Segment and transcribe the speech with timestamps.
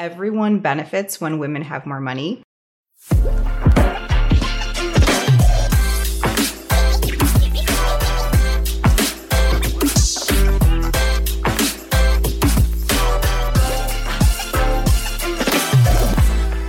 [0.00, 2.42] everyone benefits when women have more money.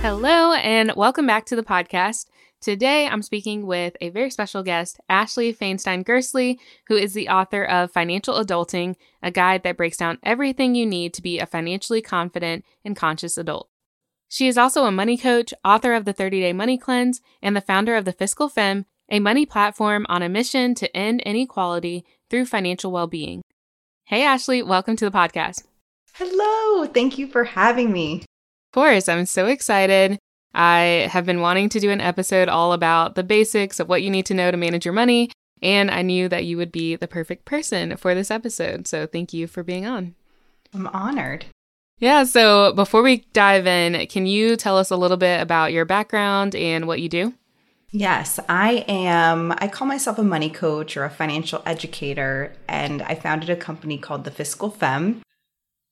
[0.02, 2.26] Hello, and welcome back to the podcast.
[2.62, 7.64] Today, I'm speaking with a very special guest, Ashley Feinstein Gerstley, who is the author
[7.64, 12.00] of Financial Adulting, a guide that breaks down everything you need to be a financially
[12.00, 13.68] confident and conscious adult.
[14.28, 17.60] She is also a money coach, author of the 30 Day Money Cleanse, and the
[17.60, 22.46] founder of the Fiscal Femme, a money platform on a mission to end inequality through
[22.46, 23.42] financial well being.
[24.04, 25.64] Hey, Ashley, welcome to the podcast.
[26.12, 28.18] Hello, thank you for having me.
[28.20, 30.20] Of course, I'm so excited.
[30.54, 34.10] I have been wanting to do an episode all about the basics of what you
[34.10, 35.30] need to know to manage your money,
[35.62, 38.86] and I knew that you would be the perfect person for this episode.
[38.86, 40.14] So thank you for being on.
[40.74, 41.46] I'm honored.
[41.98, 45.84] Yeah, so before we dive in, can you tell us a little bit about your
[45.84, 47.34] background and what you do?
[47.92, 49.52] Yes, I am.
[49.58, 53.98] I call myself a money coach or a financial educator, and I founded a company
[53.98, 55.22] called The Fiscal Femme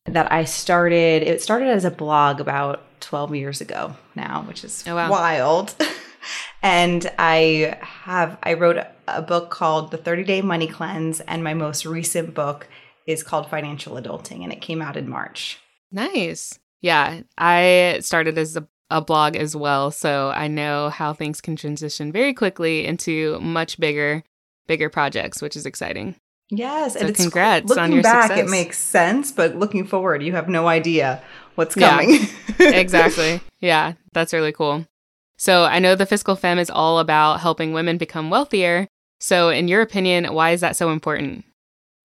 [0.06, 1.22] that I started.
[1.22, 5.10] It started as a blog about 12 years ago now, which is oh, wow.
[5.10, 5.74] wild.
[6.62, 11.54] and I have I wrote a book called The 30 Day Money Cleanse and my
[11.54, 12.68] most recent book
[13.06, 15.58] is called Financial Adulting and it came out in March.
[15.90, 16.58] Nice.
[16.80, 21.56] Yeah, I started as a, a blog as well, so I know how things can
[21.56, 24.22] transition very quickly into much bigger
[24.66, 26.14] bigger projects, which is exciting.
[26.50, 28.48] Yes, so and congrats looking on your back, success.
[28.48, 31.22] it makes sense, but looking forward, you have no idea
[31.54, 32.10] what's coming.
[32.10, 32.26] Yeah,
[32.70, 33.40] exactly.
[33.60, 34.86] Yeah, that's really cool.
[35.38, 38.88] So I know the Fiscal Femme is all about helping women become wealthier.
[39.20, 41.44] So, in your opinion, why is that so important?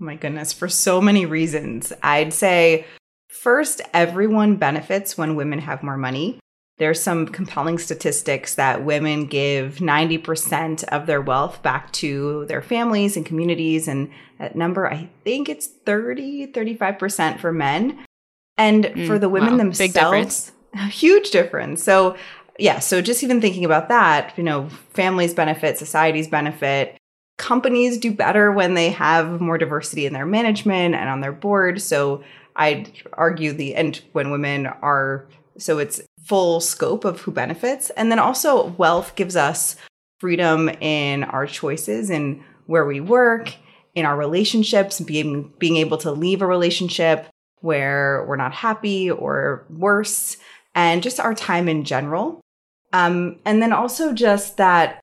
[0.02, 1.92] Oh my goodness, for so many reasons.
[2.04, 2.86] I'd say
[3.30, 6.40] first, everyone benefits when women have more money.
[6.78, 13.16] There's some compelling statistics that women give 90% of their wealth back to their families
[13.16, 13.88] and communities.
[13.88, 18.06] And that number, I think it's 30, 35% for men.
[18.58, 19.58] And mm, for the women wow.
[19.58, 20.52] themselves, Big difference.
[20.74, 21.82] a huge difference.
[21.82, 22.18] So,
[22.60, 26.98] yeah, so just even thinking about that, you know, families benefit, societies benefit.
[27.38, 31.82] Companies do better when they have more diversity in their management and on their board.
[31.82, 32.24] So,
[32.56, 35.26] I'd argue the and when women are
[35.58, 37.90] so it's full scope of who benefits.
[37.92, 39.76] And then also wealth gives us
[40.20, 43.54] freedom in our choices and where we work,
[43.94, 47.28] in our relationships, being being able to leave a relationship
[47.62, 50.38] where we're not happy or worse,
[50.74, 52.42] and just our time in general.
[52.92, 55.00] Um, and then also just that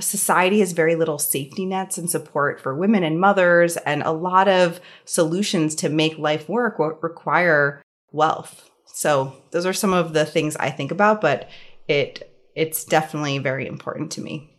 [0.00, 4.48] society has very little safety nets and support for women and mothers, and a lot
[4.48, 7.82] of solutions to make life work require
[8.12, 8.70] wealth.
[8.94, 11.48] So those are some of the things I think about, but
[11.88, 14.56] it it's definitely very important to me.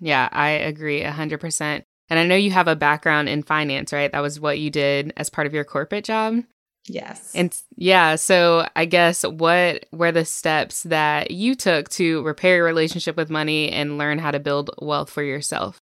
[0.00, 1.84] Yeah, I agree a 100%.
[2.10, 4.10] And I know you have a background in finance, right?
[4.10, 6.42] That was what you did as part of your corporate job.
[6.86, 7.32] Yes.
[7.34, 12.64] And yeah, so I guess what were the steps that you took to repair your
[12.64, 15.78] relationship with money and learn how to build wealth for yourself?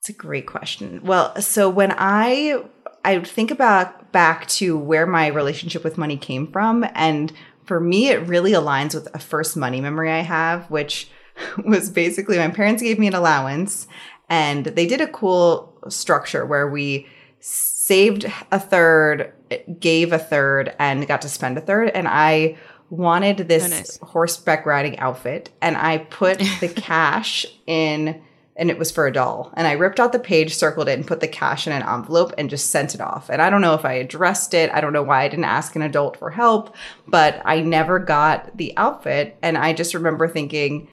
[0.00, 1.00] It's a great question.
[1.02, 2.62] Well, so when I
[3.04, 7.32] I think about back to where my relationship with money came from and
[7.64, 11.08] for me it really aligns with a first money memory I have, which
[11.64, 13.86] was basically my parents gave me an allowance
[14.28, 17.06] and they did a cool structure where we
[17.40, 19.32] saved a third,
[19.80, 21.90] gave a third, and got to spend a third.
[21.90, 22.56] And I
[22.88, 23.98] wanted this oh, nice.
[23.98, 28.22] horseback riding outfit, and I put the cash in,
[28.56, 29.52] and it was for a doll.
[29.56, 32.34] And I ripped out the page, circled it, and put the cash in an envelope
[32.36, 33.30] and just sent it off.
[33.30, 34.70] And I don't know if I addressed it.
[34.72, 36.74] I don't know why I didn't ask an adult for help,
[37.06, 39.38] but I never got the outfit.
[39.42, 40.88] And I just remember thinking,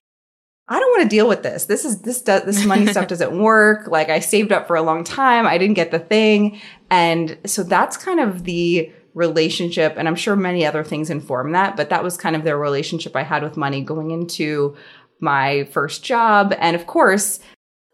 [0.70, 1.66] I don't want to deal with this.
[1.66, 3.88] This is this does this money stuff doesn't work.
[3.88, 5.48] Like I saved up for a long time.
[5.48, 6.62] I didn't get the thing.
[6.92, 11.76] And so that's kind of the relationship and I'm sure many other things inform that,
[11.76, 14.78] but that was kind of the relationship I had with money going into
[15.20, 17.40] my first job and of course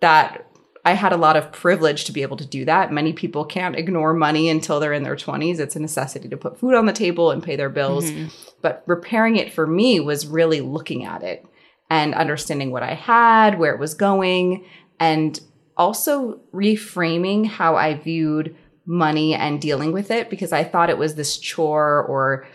[0.02, 0.46] that
[0.86, 2.94] I had a lot of privilege to be able to do that.
[2.94, 5.60] Many people can't ignore money until they're in their 20s.
[5.60, 8.06] It's a necessity to put food on the table and pay their bills.
[8.06, 8.28] Mm-hmm.
[8.62, 11.44] But repairing it for me was really looking at it
[11.90, 14.64] and understanding what I had, where it was going,
[15.00, 15.40] and
[15.76, 18.56] also reframing how I viewed
[18.86, 22.48] money and dealing with it because I thought it was this chore or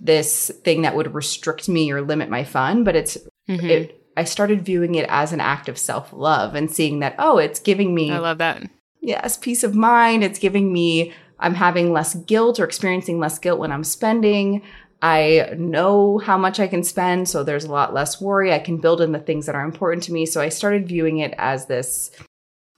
[0.00, 3.18] this thing that would restrict me or limit my fun, but it's
[3.48, 3.66] mm-hmm.
[3.66, 7.60] it, I started viewing it as an act of self-love and seeing that oh, it's
[7.60, 8.62] giving me I love that.
[9.00, 10.24] Yes, peace of mind.
[10.24, 14.62] It's giving me I'm having less guilt or experiencing less guilt when I'm spending.
[15.02, 18.54] I know how much I can spend, so there's a lot less worry.
[18.54, 20.24] I can build in the things that are important to me.
[20.24, 22.10] So I started viewing it as this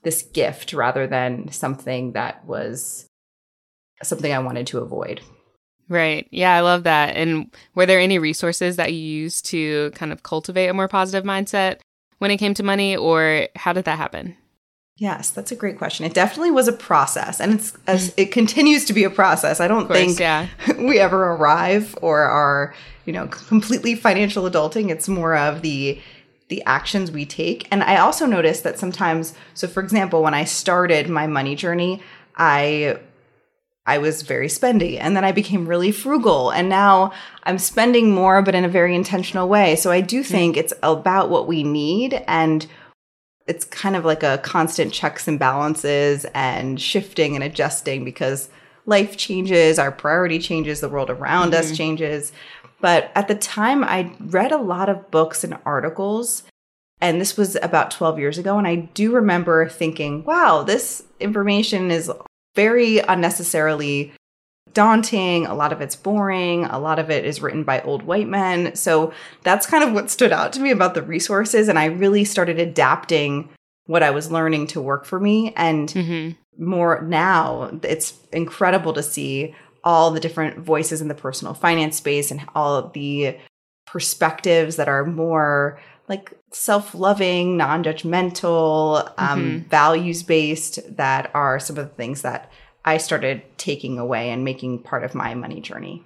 [0.03, 3.07] this gift rather than something that was
[4.03, 5.21] something I wanted to avoid.
[5.89, 6.27] Right.
[6.31, 7.15] Yeah, I love that.
[7.15, 11.23] And were there any resources that you used to kind of cultivate a more positive
[11.23, 11.79] mindset
[12.17, 14.35] when it came to money, or how did that happen?
[14.97, 16.05] Yes, that's a great question.
[16.05, 18.13] It definitely was a process, and it's as mm.
[18.17, 19.59] it continues to be a process.
[19.59, 20.47] I don't course, think yeah.
[20.79, 22.73] we ever arrive or are,
[23.05, 24.89] you know, completely financial adulting.
[24.89, 26.01] It's more of the
[26.49, 27.67] the actions we take.
[27.71, 32.01] And I also noticed that sometimes, so for example, when I started my money journey,
[32.37, 32.99] I
[33.87, 37.13] I was very spendy and then I became really frugal and now
[37.43, 39.77] I'm spending more but in a very intentional way.
[39.77, 40.29] So I do hmm.
[40.29, 42.67] think it's about what we need and
[43.47, 48.49] it's kind of like a constant checks and balances and shifting and adjusting because
[48.85, 51.71] life changes, our priority changes, the world around mm-hmm.
[51.71, 52.33] us changes.
[52.81, 56.43] But at the time I read a lot of books and articles
[56.99, 61.89] and this was about 12 years ago and I do remember thinking, wow, this information
[61.89, 62.11] is
[62.57, 64.11] very unnecessarily
[64.73, 65.45] daunting.
[65.45, 66.65] A lot of it's boring.
[66.65, 68.75] A lot of it is written by old white men.
[68.75, 69.13] So
[69.43, 71.67] that's kind of what stood out to me about the resources.
[71.67, 73.49] And I really started adapting
[73.85, 75.53] what I was learning to work for me.
[75.55, 76.63] And mm-hmm.
[76.63, 82.31] more now, it's incredible to see all the different voices in the personal finance space
[82.31, 83.37] and all of the
[83.85, 89.69] perspectives that are more like self-loving, non-judgmental, um, mm-hmm.
[89.69, 92.51] values-based that are some of the things that
[92.85, 96.03] I started taking away and making part of my money journey.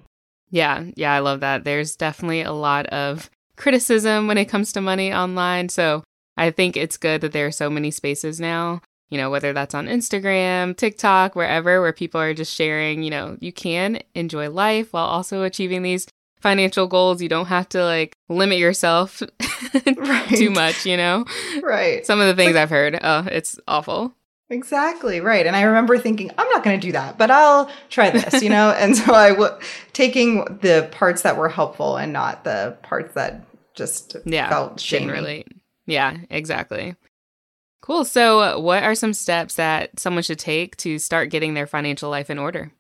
[0.49, 1.63] Yeah, yeah, I love that.
[1.63, 5.69] There's definitely a lot of criticism when it comes to money online.
[5.69, 6.03] So
[6.35, 9.75] I think it's good that there are so many spaces now, you know, whether that's
[9.75, 14.91] on Instagram, TikTok, wherever, where people are just sharing, you know, you can enjoy life
[14.93, 16.07] while also achieving these
[16.41, 17.21] financial goals.
[17.21, 19.21] You don't have to like limit yourself
[20.29, 21.25] too much, you know?
[21.61, 22.05] Right.
[22.05, 24.13] Some of the things I've heard, oh, it's awful.
[24.49, 25.47] Exactly, right.
[25.47, 28.49] And I remember thinking, I'm not going to do that, but I'll try this, you
[28.49, 28.71] know?
[28.77, 29.61] and so I was
[29.93, 35.45] taking the parts that were helpful and not the parts that just yeah, felt shamey.
[35.85, 36.95] Yeah, exactly.
[37.81, 38.05] Cool.
[38.05, 42.09] So, uh, what are some steps that someone should take to start getting their financial
[42.09, 42.71] life in order?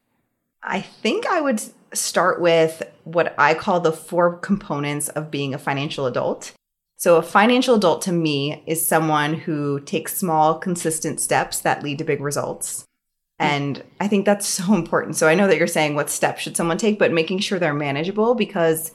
[0.61, 1.61] I think I would
[1.93, 6.53] start with what I call the four components of being a financial adult.
[6.97, 11.97] So, a financial adult to me is someone who takes small, consistent steps that lead
[11.97, 12.85] to big results.
[13.39, 13.45] Hmm.
[13.45, 15.15] And I think that's so important.
[15.15, 17.73] So, I know that you're saying what steps should someone take, but making sure they're
[17.73, 18.91] manageable because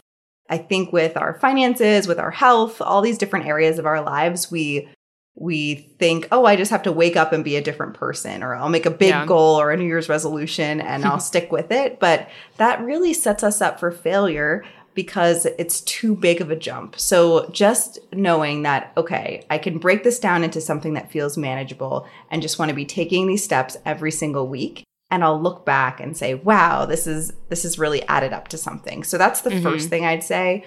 [0.48, 4.50] I think with our finances, with our health, all these different areas of our lives,
[4.50, 4.88] we
[5.36, 8.54] we think, oh, I just have to wake up and be a different person, or
[8.54, 9.26] I'll make a big yeah.
[9.26, 12.00] goal or a New Year's resolution and I'll stick with it.
[12.00, 16.98] But that really sets us up for failure because it's too big of a jump.
[16.98, 22.08] So just knowing that, okay, I can break this down into something that feels manageable
[22.30, 24.84] and just want to be taking these steps every single week.
[25.10, 28.58] And I'll look back and say, wow, this is this is really added up to
[28.58, 29.04] something.
[29.04, 29.62] So that's the mm-hmm.
[29.62, 30.64] first thing I'd say.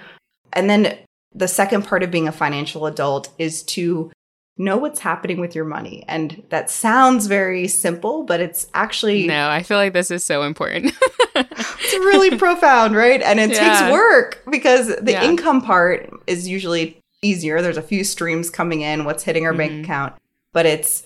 [0.54, 0.98] And then
[1.34, 4.12] the second part of being a financial adult is to
[4.60, 6.04] know what's happening with your money.
[6.08, 9.26] And that sounds very simple, but it's actually.
[9.26, 10.94] No, I feel like this is so important.
[11.36, 13.22] it's really profound, right?
[13.22, 13.80] And it yeah.
[13.80, 15.24] takes work because the yeah.
[15.24, 17.62] income part is usually easier.
[17.62, 19.58] There's a few streams coming in, what's hitting our mm-hmm.
[19.58, 20.14] bank account,
[20.52, 21.04] but it's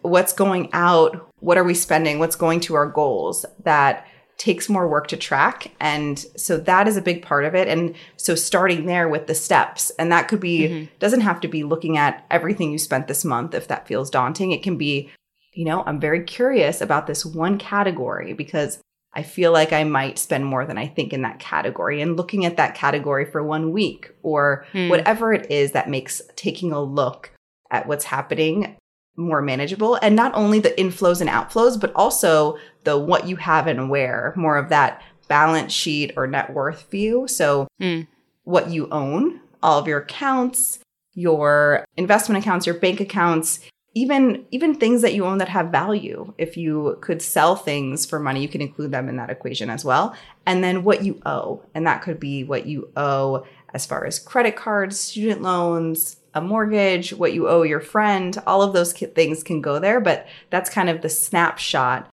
[0.00, 4.06] what's going out, what are we spending, what's going to our goals that
[4.40, 5.70] takes more work to track.
[5.80, 7.68] And so that is a big part of it.
[7.68, 10.84] And so starting there with the steps, and that could be, mm-hmm.
[10.98, 14.52] doesn't have to be looking at everything you spent this month if that feels daunting.
[14.52, 15.10] It can be,
[15.52, 18.80] you know, I'm very curious about this one category because
[19.12, 22.46] I feel like I might spend more than I think in that category and looking
[22.46, 24.88] at that category for one week or mm.
[24.88, 27.30] whatever it is that makes taking a look
[27.70, 28.78] at what's happening
[29.20, 29.96] more manageable.
[29.96, 34.32] And not only the inflows and outflows but also the what you have and where
[34.36, 37.28] more of that balance sheet or net worth view.
[37.28, 38.06] So mm.
[38.44, 40.80] what you own all of your accounts
[41.14, 43.60] your investment accounts your bank accounts
[43.94, 46.32] even even things that you own that have value.
[46.38, 49.84] If you could sell things for money you can include them in that equation as
[49.84, 50.14] well.
[50.46, 51.62] And then what you owe.
[51.74, 56.40] And that could be what you owe as far as credit cards student loans a
[56.40, 60.00] mortgage, what you owe your friend, all of those things can go there.
[60.00, 62.08] But that's kind of the snapshot,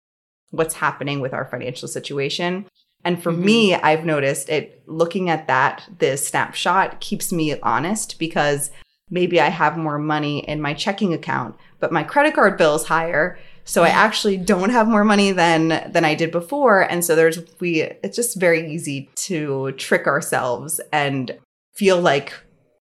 [0.51, 2.65] what's happening with our financial situation.
[3.03, 3.45] And for mm-hmm.
[3.45, 8.71] me, I've noticed it looking at that, the snapshot keeps me honest because
[9.09, 12.85] maybe I have more money in my checking account, but my credit card bill is
[12.85, 13.39] higher.
[13.63, 16.81] So I actually don't have more money than than I did before.
[16.81, 21.37] And so there's we it's just very easy to trick ourselves and
[21.75, 22.33] feel like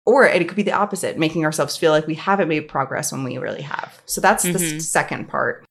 [0.05, 3.23] or it could be the opposite, making ourselves feel like we haven't made progress when
[3.23, 4.01] we really have.
[4.05, 4.53] So that's mm-hmm.
[4.53, 5.65] the second part.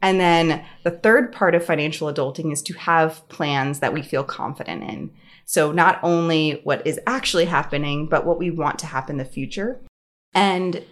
[0.00, 4.24] And then the third part of financial adulting is to have plans that we feel
[4.24, 5.10] confident in.
[5.46, 9.24] So not only what is actually happening, but what we want to happen in the
[9.24, 9.80] future.
[10.34, 10.82] And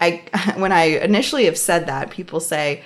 [0.00, 0.22] I
[0.56, 2.82] when I initially have said that, people say,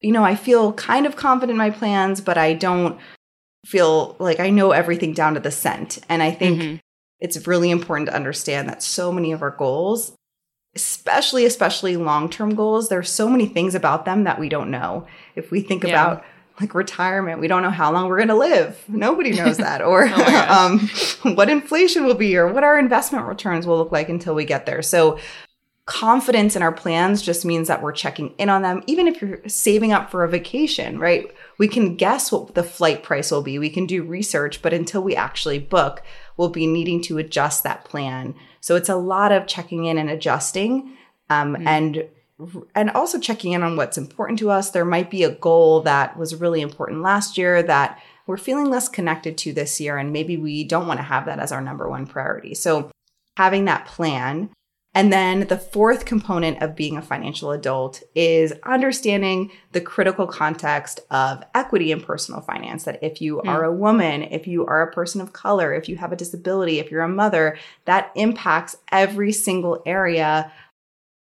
[0.00, 2.98] you know, I feel kind of confident in my plans, but I don't
[3.64, 5.98] feel like I know everything down to the cent.
[6.08, 6.76] And I think mm-hmm.
[7.24, 10.12] It's really important to understand that so many of our goals,
[10.76, 15.06] especially especially long-term goals, there's so many things about them that we don't know.
[15.34, 15.88] If we think yeah.
[15.88, 16.24] about
[16.60, 18.84] like retirement, we don't know how long we're going to live.
[18.88, 19.80] Nobody knows that.
[19.80, 24.10] Or oh um, what inflation will be or what our investment returns will look like
[24.10, 24.82] until we get there.
[24.82, 25.18] So
[25.86, 28.82] confidence in our plans just means that we're checking in on them.
[28.86, 31.34] Even if you're saving up for a vacation, right?
[31.56, 33.58] We can guess what the flight price will be.
[33.58, 36.02] We can do research, but until we actually book,
[36.36, 38.34] we'll be needing to adjust that plan.
[38.60, 40.96] So it's a lot of checking in and adjusting.
[41.30, 41.66] Um, mm-hmm.
[41.66, 42.08] and
[42.74, 44.70] and also checking in on what's important to us.
[44.70, 48.88] There might be a goal that was really important last year that we're feeling less
[48.88, 51.88] connected to this year, and maybe we don't want to have that as our number
[51.88, 52.54] one priority.
[52.54, 52.90] So,
[53.36, 54.50] having that plan
[54.94, 61.00] and then the fourth component of being a financial adult is understanding the critical context
[61.10, 62.84] of equity in personal finance.
[62.84, 63.48] That if you mm.
[63.48, 66.78] are a woman, if you are a person of color, if you have a disability,
[66.78, 70.52] if you're a mother, that impacts every single area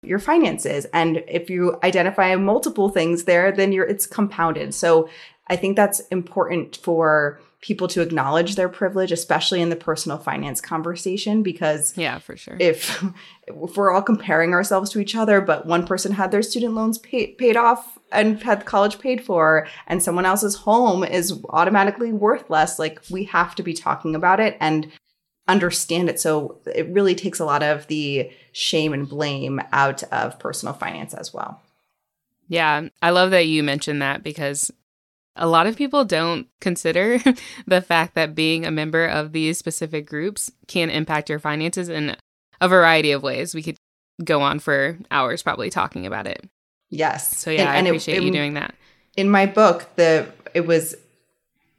[0.04, 5.08] your finances and if you identify multiple things there then you're it's compounded so
[5.48, 10.60] i think that's important for people to acknowledge their privilege, especially in the personal finance
[10.60, 12.56] conversation, because yeah, for sure.
[12.60, 13.04] If
[13.46, 16.98] if we're all comparing ourselves to each other, but one person had their student loans
[16.98, 22.48] paid paid off and had college paid for, and someone else's home is automatically worth
[22.48, 24.90] less, like we have to be talking about it and
[25.48, 26.20] understand it.
[26.20, 31.14] So it really takes a lot of the shame and blame out of personal finance
[31.14, 31.62] as well.
[32.48, 34.70] Yeah, I love that you mentioned that because
[35.38, 37.18] a lot of people don't consider
[37.66, 42.16] the fact that being a member of these specific groups can impact your finances in
[42.60, 43.54] a variety of ways.
[43.54, 43.76] We could
[44.24, 46.48] go on for hours probably talking about it.
[46.90, 47.36] Yes.
[47.36, 48.74] So yeah, and, I and appreciate it, you doing that.
[49.16, 50.94] In my book, the it was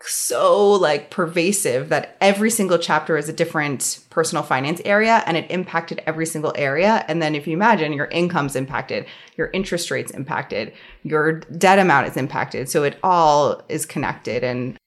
[0.04, 5.50] so like pervasive that every single chapter is a different personal finance area and it
[5.52, 7.04] impacted every single area.
[7.08, 12.08] And then if you imagine your income's impacted your interest rates impacted your debt amount
[12.08, 12.70] is impacted.
[12.70, 14.78] So it all is connected and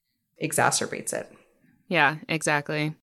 [0.43, 1.31] exacerbates it.
[1.89, 2.95] Yeah exactly.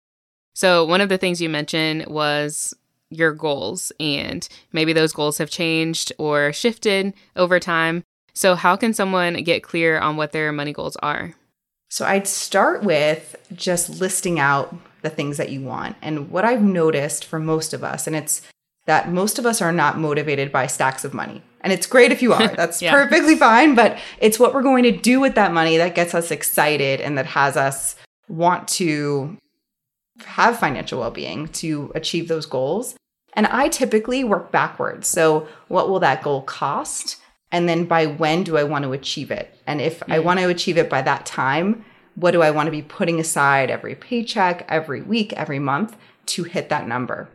[0.55, 2.75] So one of the things you mentioned was
[3.11, 8.03] your goals and maybe those goals have changed or shifted over time.
[8.35, 11.35] So how can someone get clear on what their money goals are
[11.89, 15.97] so I'd start with just listing out the things that you want.
[16.03, 18.43] And what I've noticed for most of us, and it's
[18.87, 21.43] that most of us are not motivated by stacks of money.
[21.61, 22.49] And it's great if you are.
[22.57, 22.93] That's yeah.
[22.93, 26.31] perfectly fine, but it's what we're going to do with that money that gets us
[26.31, 27.97] excited and that has us
[28.29, 29.37] want to
[30.25, 32.95] have financial well-being to achieve those goals.
[33.35, 35.07] And I typically work backwards.
[35.07, 37.17] So, what will that goal cost?
[37.51, 39.55] And then by when do I want to achieve it?
[39.67, 40.13] And if mm-hmm.
[40.13, 43.21] I want to achieve it by that time, what do I want to be putting
[43.21, 47.29] aside every paycheck, every week, every month to hit that number?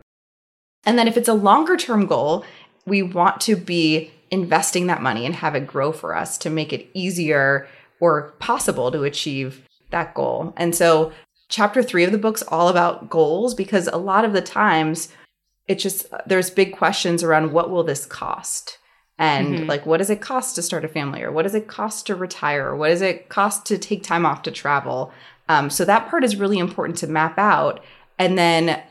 [0.84, 2.44] And then if it's a longer term goal,
[2.86, 6.72] we want to be investing that money and have it grow for us to make
[6.72, 7.66] it easier
[8.00, 10.52] or possible to achieve that goal.
[10.56, 11.12] And so
[11.48, 15.08] chapter 3 of the book's all about goals because a lot of the times
[15.66, 18.78] it's just there's big questions around what will this cost?
[19.18, 19.66] And mm-hmm.
[19.66, 21.22] like what does it cost to start a family?
[21.22, 22.68] Or what does it cost to retire?
[22.68, 25.12] Or what does it cost to take time off to travel?
[25.48, 27.84] Um, so that part is really important to map out.
[28.18, 28.82] And then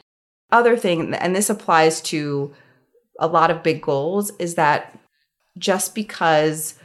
[0.53, 2.53] other thing and this applies to
[3.20, 4.98] a lot of big goals is that
[5.58, 6.75] just because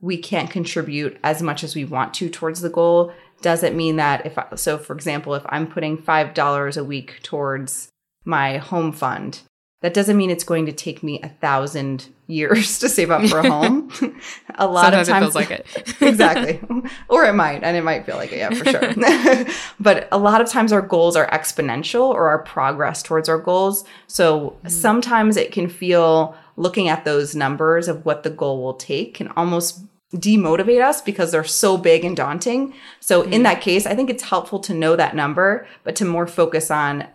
[0.00, 3.12] we can't contribute as much as we want to towards the goal
[3.42, 7.20] doesn't mean that if I, so for example if i'm putting five dollars a week
[7.22, 7.90] towards
[8.24, 9.40] my home fund
[9.80, 13.38] that doesn't mean it's going to take me a thousand years to save up for
[13.38, 13.90] a home.
[14.56, 15.96] a lot Sometimes of times it feels like it.
[16.02, 16.60] exactly.
[17.08, 19.46] Or it might, and it might feel like it, yeah, for sure.
[19.80, 23.84] but a lot of times our goals are exponential or our progress towards our goals.
[24.08, 24.70] So mm.
[24.70, 29.28] sometimes it can feel looking at those numbers of what the goal will take can
[29.36, 29.80] almost
[30.12, 32.74] demotivate us because they're so big and daunting.
[32.98, 33.32] So mm.
[33.32, 36.68] in that case, I think it's helpful to know that number, but to more focus
[36.68, 37.06] on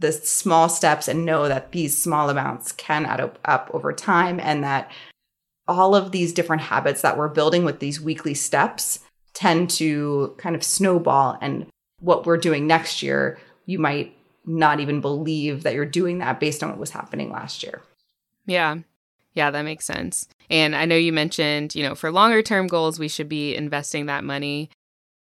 [0.00, 4.40] the small steps and know that these small amounts can add up, up over time
[4.40, 4.90] and that
[5.68, 9.00] all of these different habits that we're building with these weekly steps
[9.34, 11.38] tend to kind of snowball.
[11.40, 11.66] And
[12.00, 14.16] what we're doing next year, you might
[14.46, 17.82] not even believe that you're doing that based on what was happening last year.
[18.46, 18.78] Yeah.
[19.34, 20.26] Yeah, that makes sense.
[20.48, 24.06] And I know you mentioned, you know, for longer term goals, we should be investing
[24.06, 24.70] that money.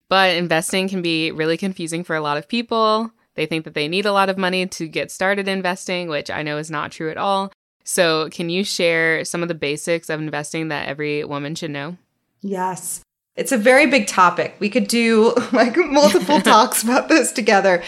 [0.08, 3.10] But investing can be really confusing for a lot of people.
[3.38, 6.42] They think that they need a lot of money to get started investing, which I
[6.42, 7.52] know is not true at all.
[7.84, 11.96] So, can you share some of the basics of investing that every woman should know?
[12.42, 13.00] Yes.
[13.36, 14.56] It's a very big topic.
[14.58, 17.84] We could do like multiple talks about this together.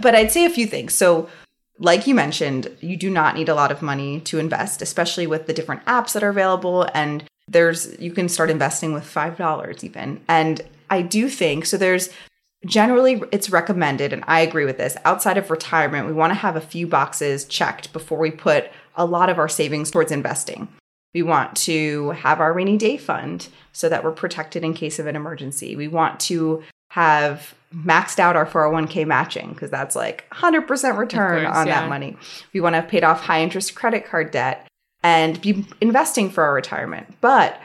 [0.00, 0.94] But I'd say a few things.
[0.94, 1.28] So,
[1.78, 5.46] like you mentioned, you do not need a lot of money to invest, especially with
[5.46, 6.88] the different apps that are available.
[6.94, 10.22] And there's, you can start investing with $5 even.
[10.28, 12.08] And I do think so, there's
[12.64, 14.96] generally it's recommended, and I agree with this.
[15.04, 19.04] Outside of retirement, we want to have a few boxes checked before we put a
[19.04, 20.68] lot of our savings towards investing.
[21.12, 25.06] We want to have our rainy day fund so that we're protected in case of
[25.06, 25.76] an emergency.
[25.76, 31.56] We want to have maxed out our 401k matching because that's like 100% return course,
[31.56, 31.80] on yeah.
[31.80, 32.16] that money.
[32.52, 34.66] We want to have paid off high interest credit card debt
[35.02, 37.14] and be investing for our retirement.
[37.20, 37.60] But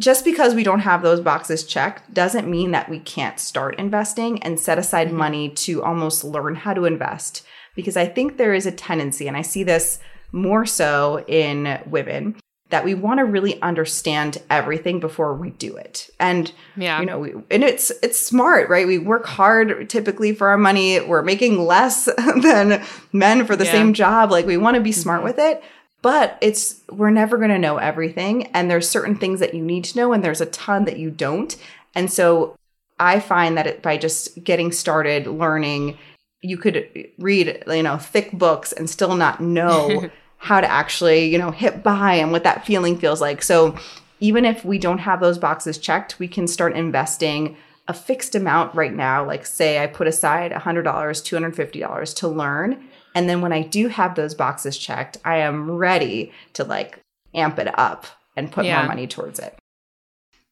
[0.00, 4.42] just because we don't have those boxes checked doesn't mean that we can't start investing
[4.42, 5.16] and set aside mm-hmm.
[5.16, 7.44] money to almost learn how to invest.
[7.76, 9.98] Because I think there is a tendency, and I see this
[10.30, 12.36] more so in women,
[12.70, 16.10] that we want to really understand everything before we do it.
[16.18, 16.98] And yeah.
[16.98, 18.86] you know, we, and it's it's smart, right?
[18.86, 21.00] We work hard typically for our money.
[21.00, 22.06] We're making less
[22.42, 22.82] than
[23.12, 23.72] men for the yeah.
[23.72, 24.30] same job.
[24.30, 25.26] Like we want to be smart mm-hmm.
[25.26, 25.62] with it,
[26.04, 29.84] but it's we're never going to know everything and there's certain things that you need
[29.84, 31.56] to know and there's a ton that you don't.
[31.94, 32.56] And so
[33.00, 35.96] I find that it, by just getting started learning
[36.42, 41.38] you could read, you know, thick books and still not know how to actually, you
[41.38, 43.42] know, hit buy and what that feeling feels like.
[43.42, 43.74] So
[44.20, 47.56] even if we don't have those boxes checked, we can start investing
[47.88, 49.24] a fixed amount right now.
[49.24, 52.90] Like say I put aside $100, $250 to learn.
[53.14, 56.98] And then when I do have those boxes checked, I am ready to like
[57.34, 58.78] amp it up and put yeah.
[58.78, 59.56] more money towards it.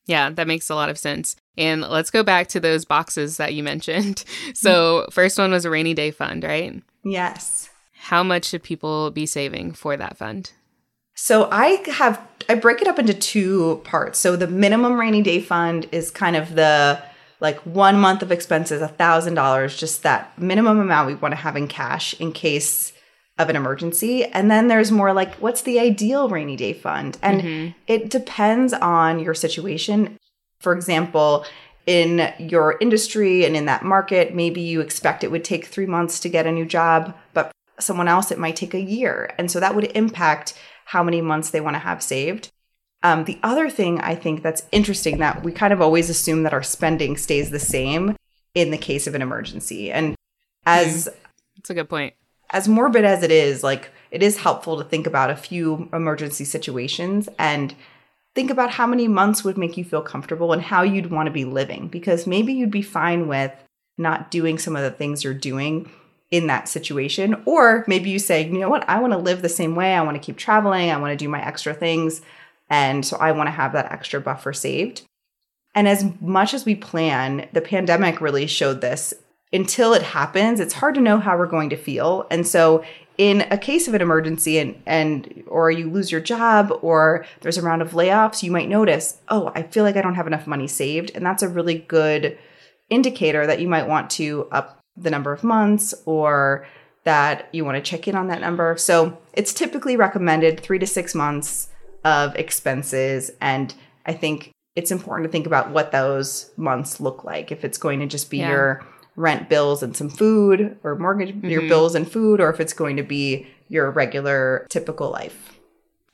[0.06, 1.36] Yeah, that makes a lot of sense.
[1.56, 4.24] And let's go back to those boxes that you mentioned.
[4.54, 6.82] So, first one was a rainy day fund, right?
[7.04, 7.70] Yes
[8.02, 10.50] how much should people be saving for that fund?
[11.14, 14.18] So I have I break it up into two parts.
[14.18, 17.00] So the minimum rainy day fund is kind of the
[17.42, 21.40] like one month of expenses, a thousand dollars, just that minimum amount we want to
[21.40, 22.92] have in cash in case
[23.36, 24.24] of an emergency.
[24.24, 27.18] And then there's more like what's the ideal rainy day fund?
[27.20, 27.78] And mm-hmm.
[27.88, 30.18] it depends on your situation.
[30.60, 31.44] For example,
[31.84, 36.20] in your industry and in that market, maybe you expect it would take three months
[36.20, 37.50] to get a new job, but
[37.80, 39.34] someone else, it might take a year.
[39.36, 42.52] And so that would impact how many months they want to have saved.
[43.02, 46.52] Um, the other thing I think that's interesting that we kind of always assume that
[46.52, 48.16] our spending stays the same
[48.54, 49.90] in the case of an emergency.
[49.90, 50.14] And
[50.66, 51.08] as
[51.56, 52.14] that's a good point.
[52.50, 56.44] As morbid as it is, like it is helpful to think about a few emergency
[56.44, 57.74] situations and
[58.34, 61.32] think about how many months would make you feel comfortable and how you'd want to
[61.32, 63.52] be living because maybe you'd be fine with
[63.98, 65.90] not doing some of the things you're doing
[66.30, 67.42] in that situation.
[67.44, 69.94] Or maybe you say, you know what, I want to live the same way.
[69.94, 70.90] I want to keep traveling.
[70.90, 72.22] I want to do my extra things.
[72.72, 75.02] And so I want to have that extra buffer saved.
[75.74, 79.12] And as much as we plan, the pandemic really showed this.
[79.52, 82.26] Until it happens, it's hard to know how we're going to feel.
[82.30, 82.82] And so
[83.18, 87.58] in a case of an emergency and and or you lose your job or there's
[87.58, 90.46] a round of layoffs, you might notice, "Oh, I feel like I don't have enough
[90.46, 92.38] money saved." And that's a really good
[92.88, 96.66] indicator that you might want to up the number of months or
[97.04, 98.78] that you want to check in on that number.
[98.78, 101.68] So it's typically recommended three to six months
[102.04, 103.30] of expenses.
[103.40, 103.74] And
[104.06, 107.52] I think it's important to think about what those months look like.
[107.52, 108.50] If it's going to just be yeah.
[108.50, 108.86] your
[109.16, 111.48] rent bills and some food or mortgage, mm-hmm.
[111.48, 115.58] your bills and food, or if it's going to be your regular typical life.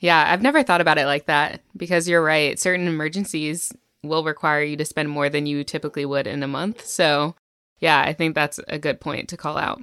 [0.01, 2.59] Yeah, I've never thought about it like that because you're right.
[2.59, 3.73] Certain emergencies
[4.05, 6.87] will require you to spend more than you typically would in a month.
[6.87, 7.35] So
[7.81, 9.83] yeah, I think that's a good point to call out.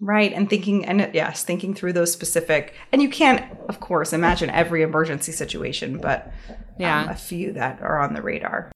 [0.00, 0.32] Right.
[0.32, 4.82] And thinking, and yes, thinking through those specific, and you can't, of course, imagine every
[4.82, 6.32] emergency situation, but
[6.78, 8.72] yeah, um, a few that are on the radar.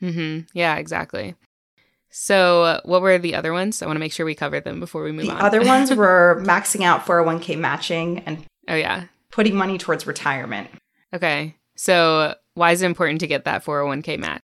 [0.00, 0.46] Mm-hmm.
[0.54, 1.34] Yeah, exactly.
[2.10, 3.80] So, what were the other ones?
[3.80, 5.38] I want to make sure we cover them before we move the on.
[5.38, 10.68] The other ones were maxing out 401k matching and oh yeah, putting money towards retirement.
[11.14, 11.56] Okay.
[11.76, 14.40] So, why is it important to get that 401k match?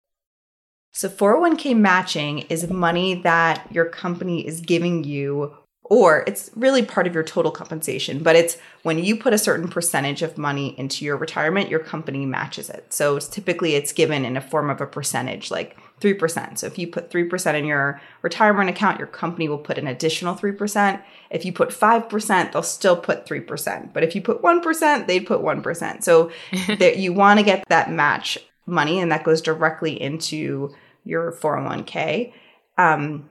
[0.94, 7.06] So 401k matching is money that your company is giving you or it's really part
[7.06, 11.04] of your total compensation, but it's when you put a certain percentage of money into
[11.04, 12.92] your retirement, your company matches it.
[12.92, 16.58] So it's typically it's given in a form of a percentage, like 3%.
[16.58, 20.34] So if you put 3% in your retirement account, your company will put an additional
[20.34, 21.02] 3%.
[21.30, 23.92] If you put 5%, they'll still put 3%.
[23.92, 26.02] But if you put 1%, they'd put 1%.
[26.02, 26.30] So
[26.78, 30.72] that you want to get that match money and that goes directly into
[31.04, 32.32] your 401k.
[32.78, 33.28] Um,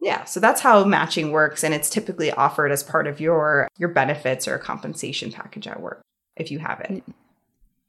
[0.00, 3.88] yeah, so that's how matching works and it's typically offered as part of your your
[3.88, 6.00] benefits or compensation package at work
[6.36, 7.02] if you have it.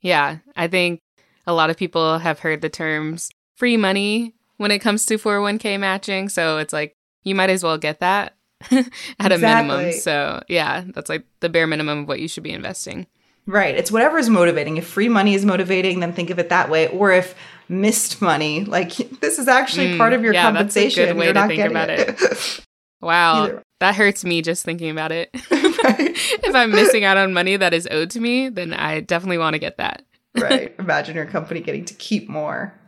[0.01, 0.99] Yeah, I think
[1.47, 5.79] a lot of people have heard the terms free money when it comes to 401k
[5.79, 6.93] matching, so it's like
[7.23, 8.35] you might as well get that
[8.71, 9.35] at exactly.
[9.35, 9.91] a minimum.
[9.93, 13.07] So, yeah, that's like the bare minimum of what you should be investing.
[13.47, 13.75] Right.
[13.75, 14.77] It's whatever is motivating.
[14.77, 16.87] If free money is motivating, then think of it that way.
[16.87, 17.35] Or if
[17.71, 21.03] missed money, like this is actually mm, part of your yeah, compensation.
[21.03, 22.09] That's a good way to think about it.
[22.21, 22.65] it.
[23.01, 23.43] wow.
[23.43, 23.63] Either.
[23.79, 25.31] That hurts me just thinking about it.
[25.33, 29.55] if I'm missing out on money that is owed to me, then I definitely want
[29.55, 30.03] to get that.
[30.35, 30.75] right.
[30.79, 32.79] Imagine your company getting to keep more.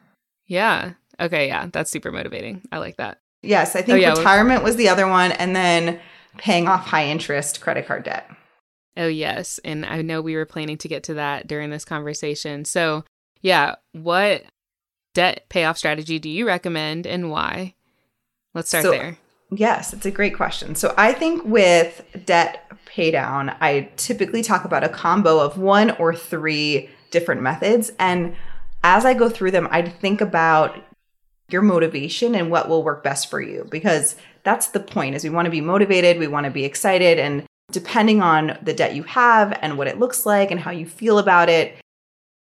[0.46, 0.94] Yeah.
[1.20, 1.48] Okay.
[1.48, 1.68] Yeah.
[1.72, 2.62] That's super motivating.
[2.72, 3.20] I like that.
[3.42, 3.76] Yes.
[3.76, 5.32] I think oh, yeah, retirement was the other one.
[5.32, 6.00] And then
[6.38, 8.30] paying off high interest credit card debt.
[8.96, 9.60] Oh, yes.
[9.66, 12.66] And I know we were planning to get to that during this conversation.
[12.66, 13.04] So,
[13.42, 14.44] yeah, what
[15.14, 17.76] debt payoff strategy do you recommend and why?
[18.54, 19.18] Let's start so, there.
[19.52, 20.76] Yes, it's a great question.
[20.76, 26.16] So, I think with debt paydown, I typically talk about a combo of one or
[26.16, 27.92] three different methods.
[28.00, 28.36] And
[28.84, 30.78] as I go through them, I'd think about
[31.50, 35.30] your motivation and what will work best for you because that's the point is we
[35.30, 39.04] want to be motivated we want to be excited and depending on the debt you
[39.04, 41.76] have and what it looks like and how you feel about it,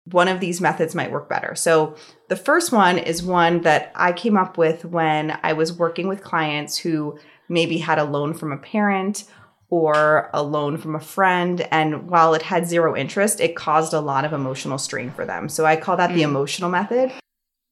[0.05, 1.55] one of these methods might work better.
[1.55, 1.95] So,
[2.29, 6.23] the first one is one that I came up with when I was working with
[6.23, 9.25] clients who maybe had a loan from a parent
[9.69, 11.61] or a loan from a friend.
[11.71, 15.47] And while it had zero interest, it caused a lot of emotional strain for them.
[15.47, 16.15] So, I call that mm.
[16.15, 17.11] the emotional method.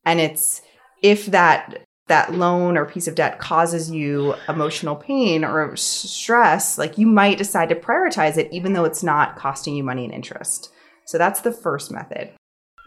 [0.06, 0.62] And it's
[1.02, 6.98] if that that loan or piece of debt causes you emotional pain or stress, like
[6.98, 10.72] you might decide to prioritize it even though it's not costing you money and interest.
[11.12, 12.32] So that's the first method.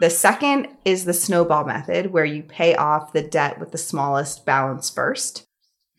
[0.00, 4.46] The second is the snowball method, where you pay off the debt with the smallest
[4.46, 5.44] balance 1st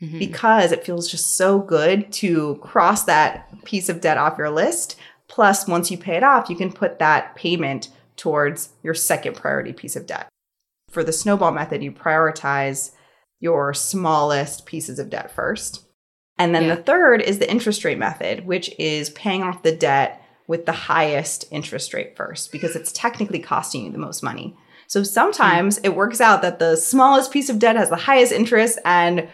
[0.01, 0.17] mm-hmm.
[0.17, 4.95] because it feels just so good to cross that piece of debt off your list.
[5.27, 9.71] Plus, once you pay it off, you can put that payment towards your second priority
[9.71, 10.27] piece of debt.
[10.89, 12.89] For the snowball method, you prioritize
[13.39, 15.85] your smallest pieces of debt first.
[16.39, 16.73] And then yeah.
[16.73, 20.71] the third is the interest rate method, which is paying off the debt with the
[20.71, 24.55] highest interest rate first because it's technically costing you the most money.
[24.87, 28.79] So sometimes it works out that the smallest piece of debt has the highest interest
[28.85, 29.27] and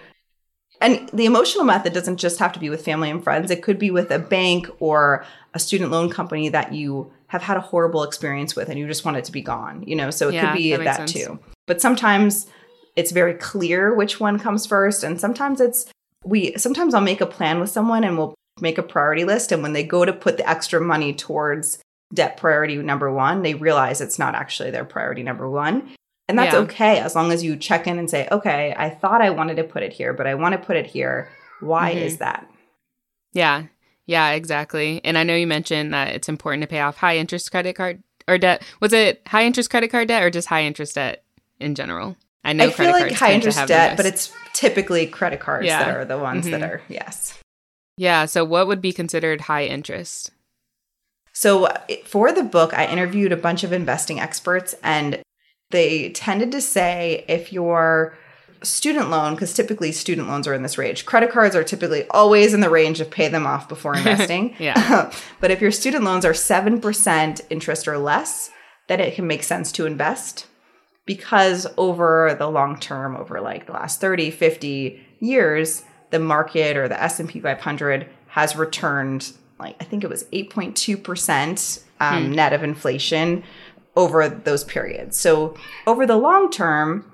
[0.79, 3.51] and the emotional method doesn't just have to be with family and friends.
[3.51, 7.55] It could be with a bank or a student loan company that you have had
[7.55, 10.09] a horrible experience with and you just want it to be gone, you know?
[10.09, 11.39] So it yeah, could be that, that too.
[11.67, 12.47] But sometimes
[12.95, 15.85] it's very clear which one comes first and sometimes it's
[16.23, 19.61] we sometimes I'll make a plan with someone and we'll make a priority list and
[19.61, 21.79] when they go to put the extra money towards
[22.13, 25.95] debt priority number 1 they realize it's not actually their priority number 1
[26.27, 26.59] and that's yeah.
[26.59, 29.63] okay as long as you check in and say okay I thought I wanted to
[29.63, 32.03] put it here but I want to put it here why mm-hmm.
[32.03, 32.49] is that
[33.33, 33.63] yeah
[34.05, 37.51] yeah exactly and I know you mentioned that it's important to pay off high interest
[37.51, 40.95] credit card or debt was it high interest credit card debt or just high interest
[40.95, 41.23] debt
[41.59, 45.67] in general I know I feel like high interest debt, but it's typically credit cards
[45.67, 45.83] yeah.
[45.83, 46.59] that are the ones mm-hmm.
[46.59, 47.37] that are yes.
[48.01, 48.25] Yeah.
[48.25, 50.31] So, what would be considered high interest?
[51.33, 51.67] So,
[52.03, 55.21] for the book, I interviewed a bunch of investing experts, and
[55.69, 58.17] they tended to say if your
[58.63, 62.55] student loan, because typically student loans are in this range, credit cards are typically always
[62.55, 64.55] in the range of pay them off before investing.
[64.57, 65.13] yeah.
[65.39, 68.49] but if your student loans are 7% interest or less,
[68.87, 70.47] then it can make sense to invest
[71.05, 76.87] because over the long term over like the last 30 50 years the market or
[76.87, 82.31] the s&p 500 has returned like i think it was 8.2% um, hmm.
[82.33, 83.43] net of inflation
[83.95, 87.11] over those periods so over the long term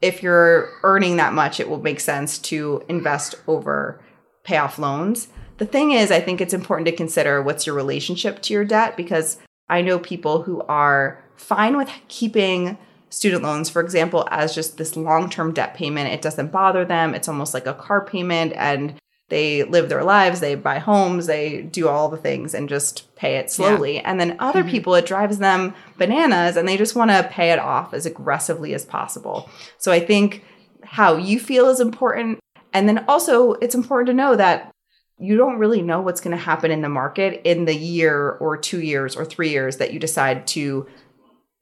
[0.00, 4.00] if you're earning that much it will make sense to invest over
[4.44, 5.28] pay off loans
[5.58, 8.96] the thing is i think it's important to consider what's your relationship to your debt
[8.96, 12.78] because i know people who are fine with keeping
[13.12, 16.12] student loans, for example, as just this long term debt payment.
[16.12, 17.14] It doesn't bother them.
[17.14, 18.94] It's almost like a car payment, and
[19.32, 23.36] they live their lives, they buy homes, they do all the things and just pay
[23.36, 23.94] it slowly.
[23.94, 24.02] Yeah.
[24.04, 24.70] And then other mm-hmm.
[24.70, 28.74] people, it drives them bananas and they just want to pay it off as aggressively
[28.74, 29.48] as possible.
[29.78, 30.44] So I think
[30.84, 32.40] how you feel is important.
[32.74, 34.70] And then also, it's important to know that
[35.18, 38.58] you don't really know what's going to happen in the market in the year or
[38.58, 40.86] two years or three years that you decide to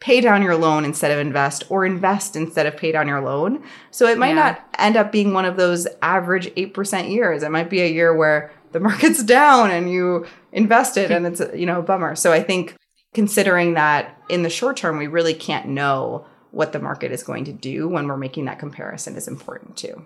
[0.01, 3.63] pay down your loan instead of invest or invest instead of pay down your loan.
[3.91, 4.35] So it might yeah.
[4.35, 7.43] not end up being one of those average 8% years.
[7.43, 11.67] It might be a year where the market's down and you invested and it's you
[11.67, 12.17] know a bummer.
[12.17, 12.75] So I think
[13.13, 17.45] considering that in the short term we really can't know what the market is going
[17.45, 20.05] to do when we're making that comparison is important too.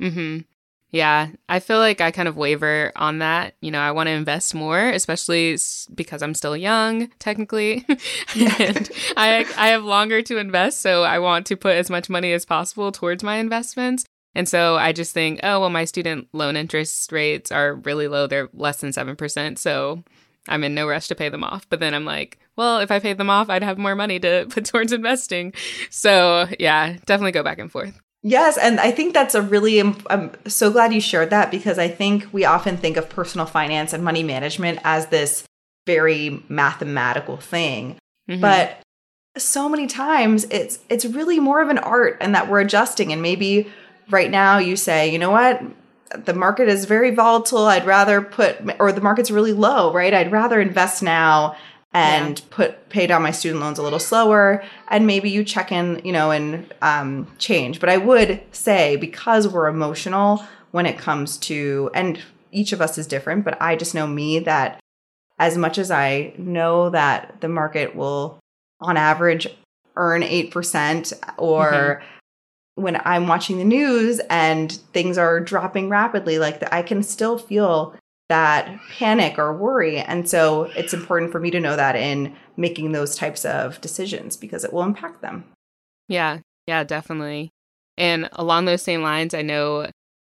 [0.00, 0.44] Mhm.
[0.92, 3.54] Yeah, I feel like I kind of waver on that.
[3.60, 5.56] You know, I want to invest more, especially
[5.94, 7.84] because I'm still young, technically,
[8.34, 12.32] and I I have longer to invest, so I want to put as much money
[12.32, 14.04] as possible towards my investments.
[14.34, 18.26] And so I just think, oh well, my student loan interest rates are really low;
[18.26, 20.02] they're less than seven percent, so
[20.48, 21.68] I'm in no rush to pay them off.
[21.68, 24.46] But then I'm like, well, if I paid them off, I'd have more money to
[24.50, 25.52] put towards investing.
[25.90, 28.00] So yeah, definitely go back and forth.
[28.22, 31.88] Yes, and I think that's a really I'm so glad you shared that because I
[31.88, 35.44] think we often think of personal finance and money management as this
[35.86, 37.96] very mathematical thing.
[38.28, 38.42] Mm-hmm.
[38.42, 38.78] But
[39.38, 43.22] so many times it's it's really more of an art and that we're adjusting and
[43.22, 43.70] maybe
[44.10, 45.62] right now you say, "You know what?
[46.14, 47.66] The market is very volatile.
[47.66, 50.12] I'd rather put or the market's really low, right?
[50.12, 51.56] I'd rather invest now
[51.92, 52.44] and yeah.
[52.50, 56.12] put pay down my student loans a little slower and maybe you check in you
[56.12, 61.90] know and um, change but i would say because we're emotional when it comes to
[61.94, 62.20] and
[62.52, 64.80] each of us is different but i just know me that
[65.38, 68.38] as much as i know that the market will
[68.80, 69.46] on average
[69.96, 72.82] earn 8% or mm-hmm.
[72.82, 77.96] when i'm watching the news and things are dropping rapidly like i can still feel
[78.30, 79.98] that panic or worry.
[79.98, 84.36] And so it's important for me to know that in making those types of decisions
[84.36, 85.44] because it will impact them.
[86.08, 86.38] Yeah,
[86.68, 87.50] yeah, definitely.
[87.98, 89.88] And along those same lines, I know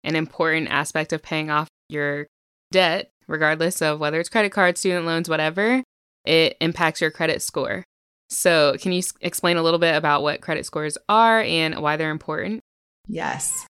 [0.02, 2.26] an important aspect of paying off your
[2.72, 5.84] debt, regardless of whether it's credit cards, student loans, whatever,
[6.24, 7.84] it impacts your credit score.
[8.28, 12.10] So, can you explain a little bit about what credit scores are and why they're
[12.10, 12.60] important?
[13.06, 13.66] Yes.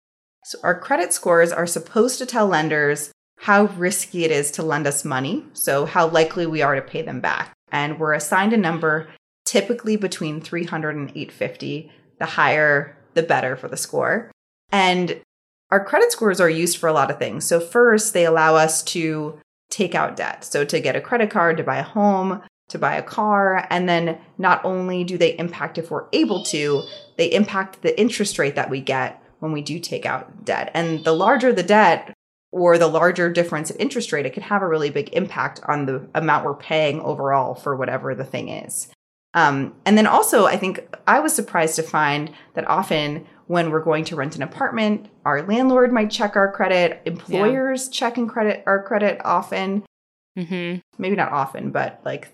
[0.44, 4.87] So, our credit scores are supposed to tell lenders how risky it is to lend
[4.87, 7.55] us money, so how likely we are to pay them back.
[7.70, 9.09] And we're assigned a number
[9.44, 11.90] typically between 300 and 850.
[12.18, 14.31] The higher, the better for the score.
[14.72, 15.20] And
[15.70, 17.44] our credit scores are used for a lot of things.
[17.44, 19.38] So, first, they allow us to
[19.70, 20.44] take out debt.
[20.44, 23.66] So, to get a credit card, to buy a home, to buy a car.
[23.70, 26.83] And then not only do they impact if we're able to,
[27.16, 30.70] they impact the interest rate that we get when we do take out debt.
[30.74, 32.14] And the larger the debt,
[32.59, 35.87] or the larger difference in interest rate, it can have a really big impact on
[35.87, 38.88] the amount we're paying overall for whatever the thing is.
[39.35, 43.83] Um, and then also, I think I was surprised to find that often when we're
[43.83, 47.92] going to rent an apartment, our landlord might check our credit, employers yeah.
[47.92, 49.85] check and credit our credit often.
[50.38, 50.81] Mm-hmm.
[51.01, 52.29] Maybe not often, but like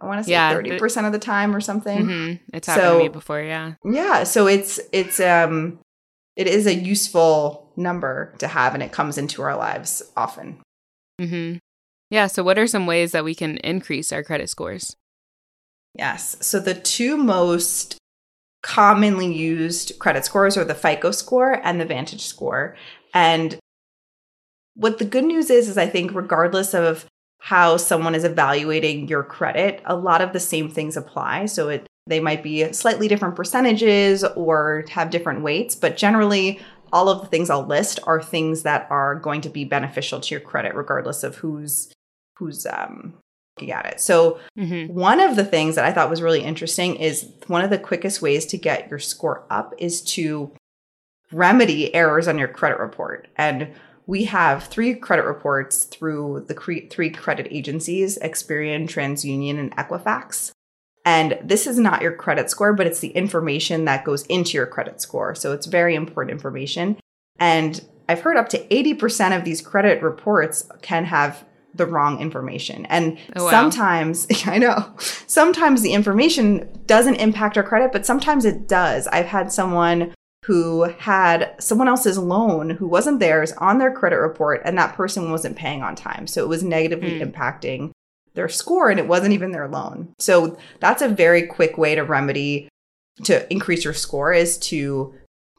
[0.00, 2.06] I want to say yeah, thirty percent of the time or something.
[2.06, 2.56] Mm-hmm.
[2.56, 3.74] It's happened so, to me before, yeah.
[3.84, 5.78] Yeah, so it's it's um
[6.36, 10.58] it is a useful number to have and it comes into our lives often.
[11.20, 11.58] Mhm.
[12.10, 14.96] Yeah, so what are some ways that we can increase our credit scores?
[15.94, 16.36] Yes.
[16.40, 17.98] So the two most
[18.62, 22.76] commonly used credit scores are the FICO score and the Vantage score.
[23.14, 23.58] And
[24.74, 27.06] what the good news is is I think regardless of
[27.40, 31.46] how someone is evaluating your credit, a lot of the same things apply.
[31.46, 36.60] So it they might be slightly different percentages or have different weights, but generally,
[36.96, 40.34] all of the things I'll list are things that are going to be beneficial to
[40.34, 41.92] your credit, regardless of who's
[42.38, 43.12] who's um,
[43.58, 44.00] looking at it.
[44.00, 44.94] So, mm-hmm.
[44.94, 48.22] one of the things that I thought was really interesting is one of the quickest
[48.22, 50.50] ways to get your score up is to
[51.30, 53.28] remedy errors on your credit report.
[53.36, 53.74] And
[54.06, 60.52] we have three credit reports through the cre- three credit agencies Experian, TransUnion, and Equifax.
[61.06, 64.66] And this is not your credit score, but it's the information that goes into your
[64.66, 65.36] credit score.
[65.36, 66.98] So it's very important information.
[67.38, 72.86] And I've heard up to 80% of these credit reports can have the wrong information.
[72.86, 73.50] And oh, wow.
[73.50, 79.06] sometimes, I know, sometimes the information doesn't impact our credit, but sometimes it does.
[79.06, 80.12] I've had someone
[80.44, 85.30] who had someone else's loan who wasn't theirs on their credit report, and that person
[85.30, 86.26] wasn't paying on time.
[86.26, 87.32] So it was negatively mm.
[87.32, 87.92] impacting
[88.36, 90.14] their score and it wasn't even their loan.
[90.18, 92.68] So that's a very quick way to remedy
[93.24, 95.14] to increase your score is to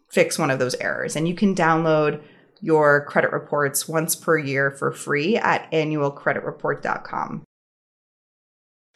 [0.09, 1.15] fix one of those errors.
[1.15, 2.21] And you can download
[2.61, 7.43] your credit reports once per year for free at annualcreditreport.com.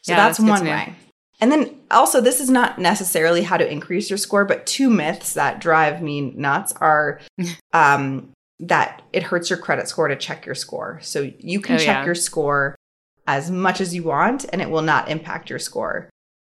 [0.02, 0.94] So yeah, that's, that's one way.
[1.40, 5.34] And then also, this is not necessarily how to increase your score, but two myths
[5.34, 7.20] that drive me nuts are
[7.72, 11.00] um, that it hurts your credit score to check your score.
[11.02, 12.04] So you can Oh, check yeah.
[12.04, 12.76] your score
[13.26, 16.10] as much as you want and it will not impact your score.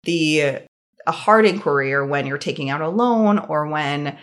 [0.04, 0.62] The
[1.06, 4.16] a hard inquiry or when you're taking out a loan or when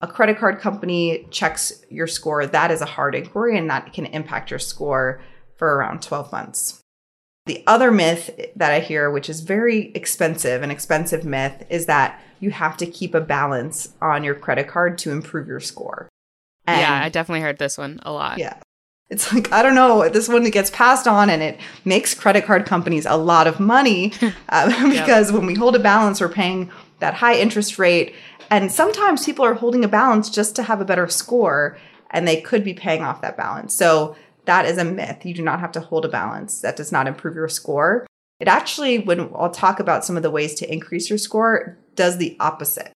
[0.00, 4.06] a credit card company checks your score, that is a hard inquiry and that can
[4.06, 5.22] impact your score
[5.56, 6.80] for around 12 months.
[7.46, 12.20] The other myth that I hear, which is very expensive, an expensive myth, is that
[12.40, 16.08] you have to keep a balance on your credit card to improve your score.
[16.66, 18.38] And yeah, I definitely heard this one a lot.
[18.38, 18.58] yeah.
[19.12, 22.64] It's like, I don't know, this one gets passed on and it makes credit card
[22.64, 24.14] companies a lot of money
[24.48, 26.70] uh, because when we hold a balance, we're paying
[27.00, 28.14] that high interest rate.
[28.50, 31.76] And sometimes people are holding a balance just to have a better score
[32.10, 33.74] and they could be paying off that balance.
[33.74, 35.26] So that is a myth.
[35.26, 36.62] You do not have to hold a balance.
[36.62, 38.06] That does not improve your score.
[38.40, 42.16] It actually, when I'll talk about some of the ways to increase your score, does
[42.16, 42.92] the opposite.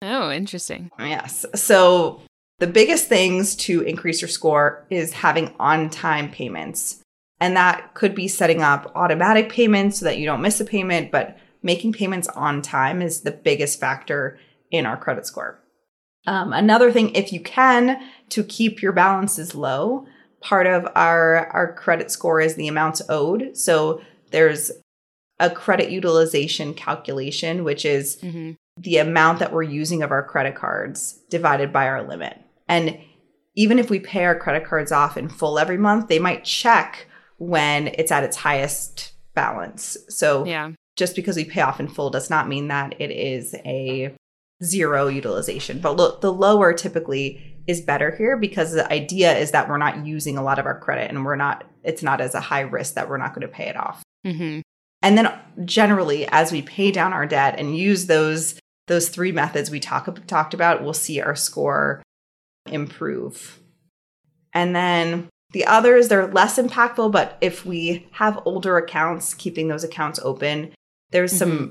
[0.00, 0.92] Oh, interesting.
[0.98, 1.44] Yes.
[1.56, 2.20] So
[2.58, 7.02] the biggest things to increase your score is having on time payments.
[7.40, 11.10] And that could be setting up automatic payments so that you don't miss a payment,
[11.10, 14.38] but making payments on time is the biggest factor
[14.70, 15.60] in our credit score.
[16.26, 20.06] Um, another thing, if you can, to keep your balances low,
[20.40, 23.56] part of our, our credit score is the amounts owed.
[23.56, 24.72] So there's
[25.38, 30.54] a credit utilization calculation, which is hmm the amount that we're using of our credit
[30.54, 32.38] cards divided by our limit.
[32.68, 32.98] And
[33.54, 37.06] even if we pay our credit cards off in full every month, they might check
[37.38, 39.96] when it's at its highest balance.
[40.08, 40.70] So Yeah.
[40.96, 44.14] just because we pay off in full does not mean that it is a
[44.62, 45.78] zero utilization.
[45.80, 50.06] But look, the lower typically is better here because the idea is that we're not
[50.06, 52.94] using a lot of our credit and we're not, it's not as a high risk
[52.94, 54.02] that we're not going to pay it off.
[54.24, 54.60] hmm
[55.02, 55.30] And then
[55.64, 60.24] generally, as we pay down our debt and use those those three methods we talk,
[60.28, 62.00] talked about, we'll see our score
[62.72, 63.60] improve.
[64.52, 69.84] And then the others, they're less impactful, but if we have older accounts, keeping those
[69.84, 70.74] accounts open,
[71.10, 71.68] there's some mm-hmm.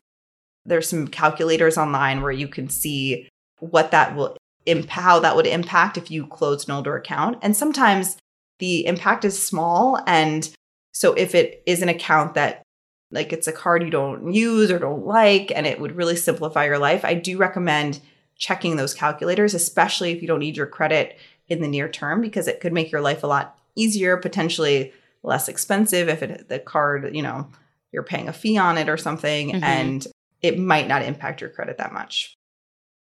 [0.66, 3.28] there's some calculators online where you can see
[3.60, 7.38] what that will imp- how that would impact if you closed an older account.
[7.42, 8.18] And sometimes
[8.60, 10.02] the impact is small.
[10.08, 10.50] And
[10.94, 12.64] so if it is an account that
[13.12, 16.66] like it's a card you don't use or don't like and it would really simplify
[16.66, 18.00] your life, I do recommend
[18.38, 21.18] checking those calculators, especially if you don't need your credit
[21.48, 24.94] in the near term, because it could make your life a lot easier, potentially
[25.24, 27.50] less expensive if it the card, you know,
[27.92, 29.64] you're paying a fee on it or something, Mhm.
[29.64, 30.08] and
[30.42, 32.36] it might not impact your credit that much.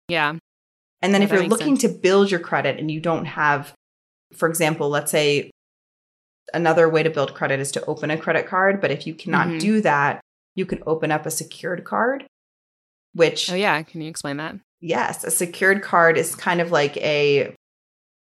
[0.09, 0.37] Yeah.
[1.03, 1.93] And then Yeah, if you're looking sense.
[1.93, 3.73] to build your credit and you don't have,
[4.35, 5.51] for example, let's say
[6.55, 8.81] another way to build credit is to open a credit card.
[8.81, 9.61] But if you cannot Mhm.
[9.61, 10.21] do that,
[10.55, 12.27] you can open up a secured card,
[13.15, 13.83] which, Oh, yeah.
[13.83, 14.57] Can you explain that?
[14.81, 17.55] yes, a secured card is kind of like a,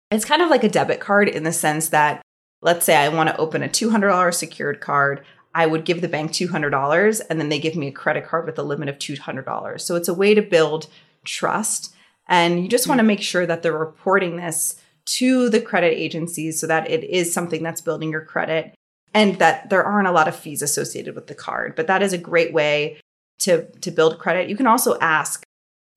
[0.09, 2.21] it's kind of like a debit card in the sense that,
[2.61, 5.23] let's say I want to open a $200 secured card.
[5.53, 8.59] I would give the bank $200 and then they give me a credit card with
[8.59, 9.81] a limit of $200.
[9.81, 10.87] So it's a way to build
[11.25, 11.93] trust.
[12.27, 13.07] And you just want to hmm.
[13.07, 17.63] make sure that they're reporting this to the credit agencies so that it is something
[17.63, 18.75] that's building your credit
[19.13, 21.75] and that there aren't a lot of fees associated with the card.
[21.75, 22.99] But that is a great way
[23.41, 24.49] to, to build credit.
[24.49, 25.43] You can also ask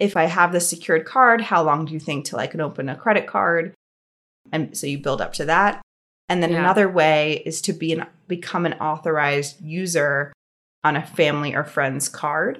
[0.00, 2.88] if I have this secured card, how long do you think till I can open
[2.88, 3.74] a credit card?
[4.52, 5.80] And so you build up to that.
[6.28, 6.60] And then Yeah.
[6.60, 10.32] another way is to be an become an authorized user
[10.82, 12.58] on a family or friend's card.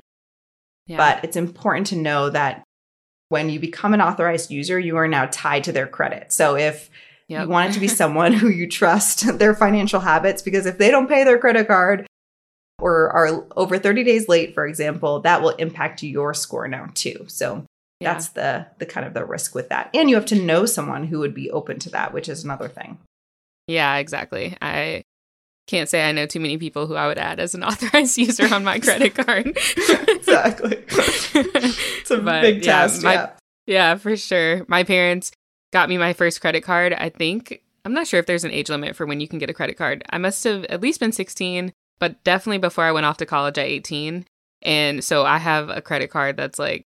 [0.87, 0.99] Yeah.
[0.99, 2.62] But it's important to know that
[3.31, 6.33] when you become an authorized user, you are now tied to their credit.
[6.33, 6.90] So if
[7.29, 7.42] Yep.
[7.42, 10.90] you want it to be someone who you trust their financial habits, because if they
[10.90, 12.07] don't pay their credit card
[12.85, 17.25] or are over 30 days late, for example, that will impact your score now too.
[17.29, 17.64] So
[18.01, 18.12] Yeah.
[18.12, 19.88] that's the the kind of the risk with that.
[19.94, 22.68] And you have to know someone who would be open to that, which is another
[22.68, 22.99] thing.
[23.66, 24.57] Yeah, exactly.
[24.61, 25.03] I
[25.66, 28.53] can't say I know too many people who I would add as an authorized user
[28.55, 29.47] on my credit card.
[30.09, 30.85] exactly.
[31.35, 33.03] It's a But, big yeah, test.
[33.03, 33.31] my- yeah.
[33.66, 34.66] Yeah, for sure.
[34.68, 35.33] My parents
[35.73, 36.92] got me my first credit card.
[36.92, 39.49] I think I'm not sure if there's an age limit for when you can get
[39.49, 40.05] a credit card.
[40.11, 43.59] I must have at least been 16, but definitely before I went off to college
[43.59, 44.26] at 18.
[44.62, 46.85] And so I have a credit card that's like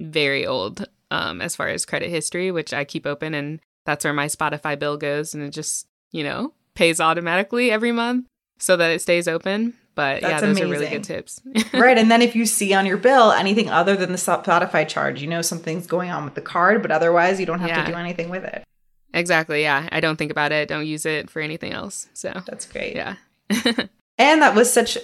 [0.00, 4.14] very old um as far as credit history, which I keep open and that's where
[4.14, 8.26] my Spotify bill goes and it just, you know, pays automatically every month
[8.58, 9.74] so that it stays open.
[9.94, 11.42] But yeah, That's those are really good tips.
[11.74, 11.98] right.
[11.98, 15.28] And then if you see on your bill anything other than the Spotify charge, you
[15.28, 17.84] know something's going on with the card, but otherwise you don't have Yeah.
[17.84, 18.64] to do anything with it.
[19.12, 19.60] exactly.
[19.62, 19.86] Yeah.
[19.92, 20.68] I don't think about it.
[20.68, 22.08] Don't use it for anything else.
[22.14, 22.96] So That's great.
[22.96, 23.16] yeah.
[24.18, 24.98] And that was such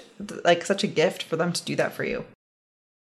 [0.45, 2.25] like such a gift for them to do that for you.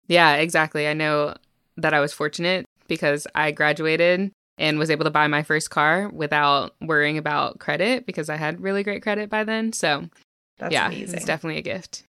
[0.07, 0.87] Yeah, exactly.
[0.87, 1.35] I know
[1.77, 6.09] that I was fortunate because I graduated and was able to buy my first car
[6.09, 9.73] without worrying about credit because I had really great credit by then.
[9.73, 10.09] So,
[10.57, 11.15] That's yeah, amazing.
[11.15, 12.03] it's definitely a gift.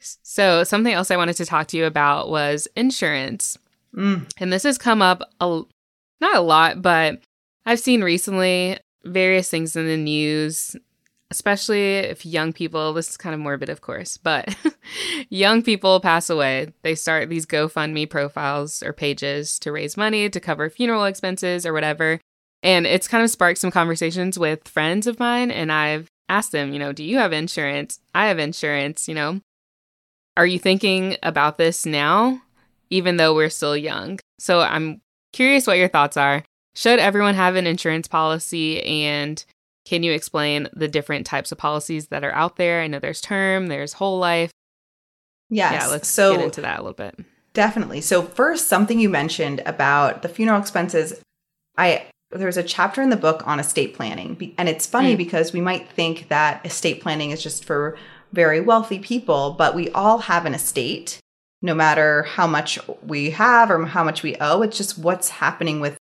[0.00, 3.58] So, something else I wanted to talk to you about was insurance.
[3.94, 5.62] Mm, And this has come up a
[6.20, 7.20] not a lot, but
[7.66, 10.74] I've seen recently various things in the news,
[11.30, 14.56] especially if young people, this is kind of morbid, of course, but
[15.28, 16.72] young people pass away.
[16.82, 21.72] They start these GoFundMe profiles or pages to raise money to cover funeral expenses or
[21.72, 22.20] whatever.
[22.62, 25.50] And it's kind of sparked some conversations with friends of mine.
[25.50, 28.00] And I've asked them, you know, do you have insurance?
[28.14, 29.40] I have insurance, you know.
[30.36, 32.40] Are you thinking about this now,
[32.90, 34.18] even though we're still young?
[34.38, 35.02] So I'm
[35.32, 36.44] curious what your thoughts are.
[36.74, 38.82] Should everyone have an insurance policy?
[38.82, 39.44] And
[39.88, 42.82] can you explain the different types of policies that are out there?
[42.82, 44.50] I know there's term, there's whole life.
[45.50, 45.72] yes.
[45.72, 47.18] Yeah, let's so get into that a little bit.
[47.54, 48.02] Definitely.
[48.02, 51.20] So first, something you mentioned about the funeral expenses,
[51.76, 55.18] I there's a chapter in the book on estate planning, and it's funny Mm.
[55.18, 57.96] because we might think that estate planning is just for
[58.32, 61.18] very wealthy people, but we all have an estate,
[61.62, 64.60] no matter how much we have or how much we owe.
[64.60, 65.96] It's just what's happening with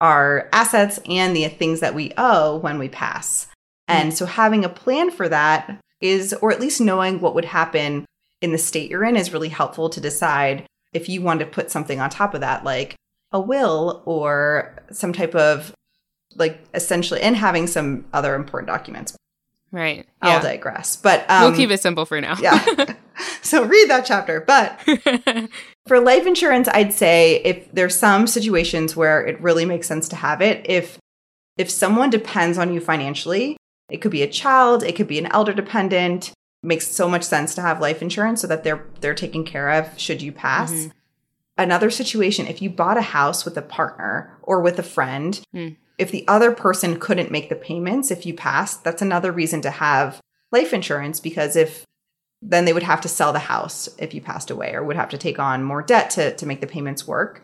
[0.00, 3.46] our assets and the things that we owe when we pass.
[3.88, 8.04] And so having a plan for that is, or at least knowing what would happen
[8.42, 11.70] in the state you're in, is really helpful to decide if you want to put
[11.70, 12.94] something on top of that, like
[13.32, 15.72] a will or some type of
[16.36, 19.16] like essentially, and having some other important documents.
[19.72, 20.06] Right.
[20.22, 20.40] I'll Yeah.
[20.42, 22.36] digress, but um, we'll keep it simple for now.
[22.40, 22.62] yeah.
[23.42, 24.40] so read that chapter.
[24.40, 24.78] But
[25.88, 30.16] for life insurance, I'd say if there's some situations where it really makes sense to
[30.16, 30.98] have it, if
[31.56, 33.56] if someone depends on you financially,
[33.90, 36.32] it could be a child, it could be an elder dependent,
[36.62, 39.98] makes so much sense to have life insurance so that they're they're taken care of
[39.98, 40.70] should you pass.
[40.72, 40.92] Mhm.
[41.56, 45.70] Another situation, if you bought a house with a partner or with a friend, Hmm.
[45.98, 49.70] if the other person couldn't make the payments if you passed, that's another reason to
[49.70, 50.20] have
[50.52, 51.84] life insurance because if
[52.40, 55.08] then they would have to sell the house if you passed away or would have
[55.10, 57.42] to take on more debt to, to make the payments work.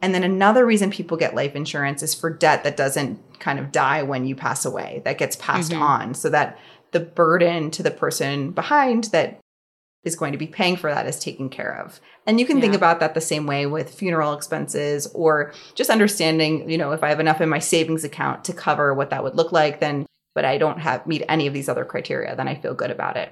[0.00, 3.72] And then another reason people get life insurance is for debt that doesn't kind of
[3.72, 5.80] die when you pass away, that gets passed Mhm.
[5.80, 6.58] on so that
[6.92, 9.40] the burden to the person behind that
[10.04, 11.98] is going to be paying for that is taken care of.
[12.26, 16.70] And you can think about that the same way with funeral expenses or just understanding,
[16.70, 19.34] you know, if I have enough in my savings account to cover what that would
[19.34, 22.54] look like, then but I don't have meet any of these other criteria, then I
[22.54, 23.30] feel good about it.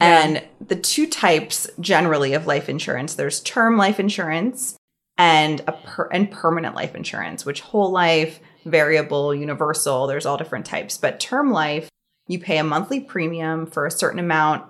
[0.00, 0.22] Yeah.
[0.24, 4.76] And the two types generally of life insurance, there's term life insurance
[5.16, 10.66] and a per- and permanent life insurance, which whole life, variable, universal, there's all different
[10.66, 10.98] types.
[10.98, 11.88] But term life,
[12.28, 14.66] you pay a monthly premium for a certain amount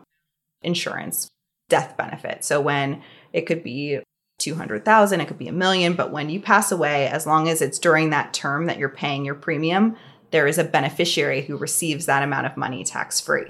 [0.62, 1.28] insurance,
[1.68, 2.44] death benefit.
[2.44, 3.02] So when
[3.32, 4.00] it could be
[4.38, 7.78] 200,000, it could be a million, but when you pass away, as long as it's
[7.78, 9.96] during that term that you're paying your premium,
[10.30, 13.46] there is a beneficiary who receives that amount of money tax free.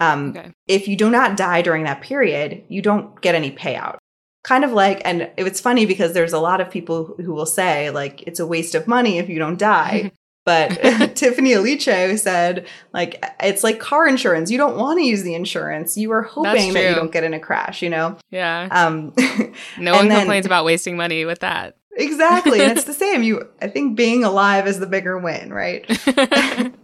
[0.00, 0.52] Um, Okay.
[0.66, 3.98] If you do not die during that period, you don't get any payout.
[4.42, 7.90] Kind of like, and it's funny because there's a lot of people who will say,
[7.90, 10.12] like, it's a waste of money if you don't die.
[10.46, 10.68] But
[11.16, 14.50] Tiffany Aliche said, like, it's like car insurance.
[14.50, 15.98] You don't want to use the insurance.
[15.98, 18.16] You are hoping that you don't get in a crash, you know?
[18.30, 18.66] Yeah.
[18.70, 19.12] Um,
[19.78, 21.76] No one then- complains about wasting money with that.
[21.94, 22.62] exactly.
[22.62, 23.22] and it's the same.
[23.22, 25.84] You, I think being alive is the bigger win, right?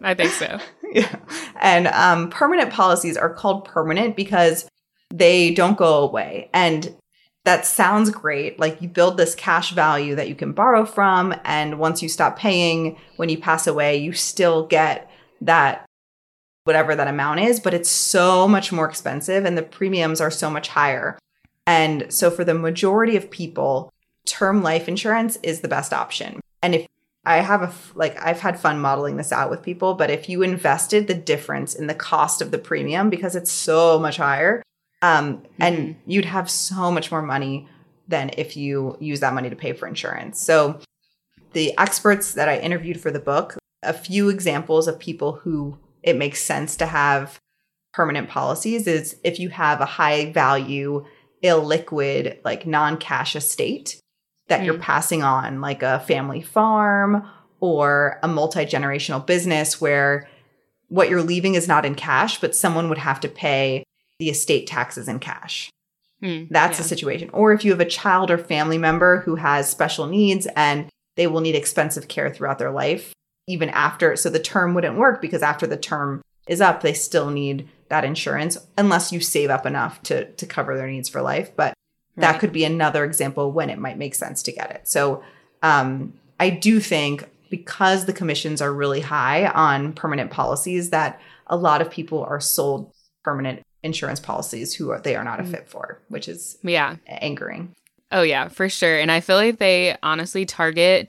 [0.02, 0.58] I think so.
[0.92, 1.16] yeah.
[1.60, 4.68] And um, permanent policies are called permanent because
[5.10, 6.50] they don't go away.
[6.52, 6.94] And
[7.44, 8.58] that sounds great.
[8.58, 11.34] Like you build this cash value that you can borrow from.
[11.44, 15.10] And once you stop paying, when you pass away, you still get
[15.40, 15.86] that
[16.64, 20.50] whatever that amount is, but it's so much more expensive and the premiums are so
[20.50, 21.16] much higher.
[21.64, 23.92] And so for the majority of people,
[24.26, 26.40] term life insurance is the best option.
[26.62, 26.86] And if
[27.26, 30.42] I have a like I've had fun modeling this out with people, but if you
[30.42, 34.62] invested the difference in the cost of the premium because it's so much higher,
[35.02, 37.68] um, and you'd have so much more money
[38.06, 40.40] than if you use that money to pay for insurance.
[40.40, 40.78] So
[41.52, 46.16] the experts that I interviewed for the book, a few examples of people who it
[46.16, 47.40] makes sense to have
[47.92, 51.04] permanent policies is if you have a high value
[51.42, 54.00] illiquid like non-cash estate
[54.48, 54.80] that you're Mm.
[54.80, 57.24] passing on like a family farm
[57.60, 60.28] or a multi-generational business where
[60.88, 63.82] what you're leaving is not in cash but someone would have to pay
[64.18, 65.70] the estate taxes in cash
[66.22, 66.82] Hmm, that's yeah.
[66.82, 70.46] the situation or if you have a child or family member who has special needs
[70.56, 73.12] and they will need expensive care throughout their life
[73.46, 77.30] even after so the term wouldn't work because after the term is up they still
[77.30, 81.50] need that insurance unless you save up enough to to cover their needs for life
[81.54, 81.74] but
[82.16, 82.40] that Right.
[82.40, 85.22] could be another example when it might make sense to get it so
[85.62, 91.56] um I do think because the commissions are really high on permanent policies that a
[91.56, 92.92] lot of people are sold
[93.24, 96.96] permanent insurance policies who are, they are not a fit for, which is Yeah.
[97.06, 97.72] angering.
[98.12, 98.98] Oh, yeah, for sure.
[98.98, 101.08] And I feel like they honestly target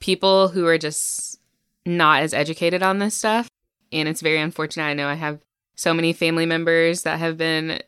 [0.00, 1.38] people who are just
[1.84, 3.48] not as educated on this stuff.
[3.92, 4.84] And it's very unfortunate.
[4.84, 5.40] I know I have
[5.74, 7.80] so many family members that have been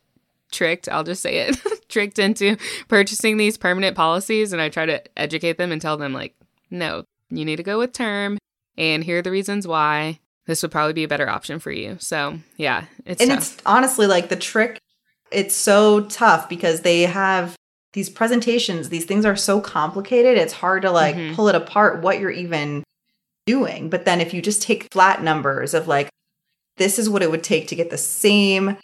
[0.53, 1.57] tricked, I'll just say it,
[1.95, 2.57] tricked into
[2.89, 4.53] purchasing these permanent policies.
[4.53, 6.35] And I try to educate them and tell them, like,
[6.71, 8.37] no, you need to go with term.
[8.77, 11.97] And here are the reasons why this would probably be a better option for you.
[12.01, 13.39] So, yeah, it's and tough.
[13.39, 14.79] it's honestly like the trick
[15.31, 17.57] it's so tough because they have
[17.95, 21.35] these presentations these things are so complicated it's hard to like Mhm.
[21.35, 22.85] pull it apart what you're even
[23.47, 26.09] doing but then if you just take flat numbers of like
[26.77, 28.77] this is what it would take to get the same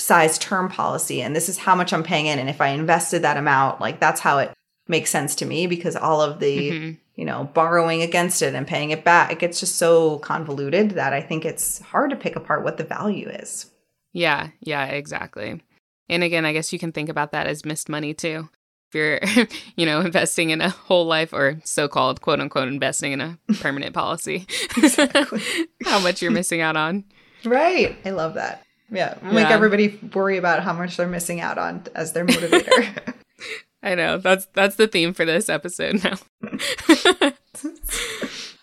[0.00, 3.22] size term policy and this is how much i'm paying in and if i invested
[3.22, 4.50] that amount like that's how it
[4.88, 6.96] makes sense to me because all of the Mhm.
[7.16, 9.30] you know, borrowing against it and paying it back.
[9.30, 12.82] It gets just so convoluted that I think it's hard to pick apart what the
[12.84, 13.70] value is.
[14.14, 15.60] Yeah, yeah, exactly.
[16.08, 18.48] And again, I guess you can think about that as missed money too.
[18.88, 19.20] If you're,
[19.76, 23.38] you know, investing in a whole life or so called quote unquote investing in a
[23.60, 24.46] permanent policy,
[25.84, 27.04] how much you're missing out on.
[27.44, 27.96] Right.
[28.04, 28.64] I love that.
[28.90, 29.16] Yeah.
[29.22, 29.54] Make Yeah.
[29.54, 33.14] everybody worry about how much they're missing out on as their motivator.
[33.82, 36.18] I know that's that's the theme for this episode now.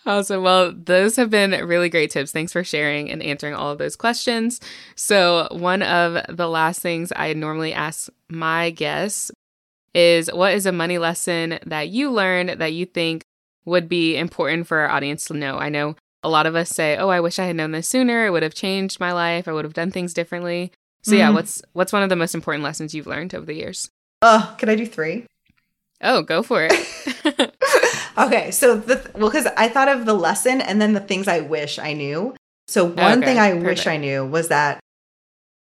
[0.06, 0.42] awesome.
[0.42, 2.32] Well, those have been really great tips.
[2.32, 4.60] Thanks for sharing and answering all of those questions.
[4.94, 9.30] So, one of the last things I normally ask my guests
[9.94, 13.24] is what is a money lesson that you learned that you think
[13.64, 15.58] would be important for our audience to know?
[15.58, 18.26] I know a lot of us say, "Oh, I wish I had known this sooner.
[18.26, 19.46] It would have changed my life.
[19.48, 21.34] I would have done things differently." So, yeah, Mhm.
[21.34, 23.90] what's what's one of the most important lessons you've learned over the years?
[24.22, 25.26] oh, can I do three?
[26.02, 26.72] Oh, go for it.
[28.18, 28.50] Okay.
[28.50, 31.78] So, the, well, because I thought of the lesson and then the things I wish
[31.78, 32.34] I knew.
[32.66, 33.86] So, one Okay, thing I wish.
[33.86, 34.80] I knew was that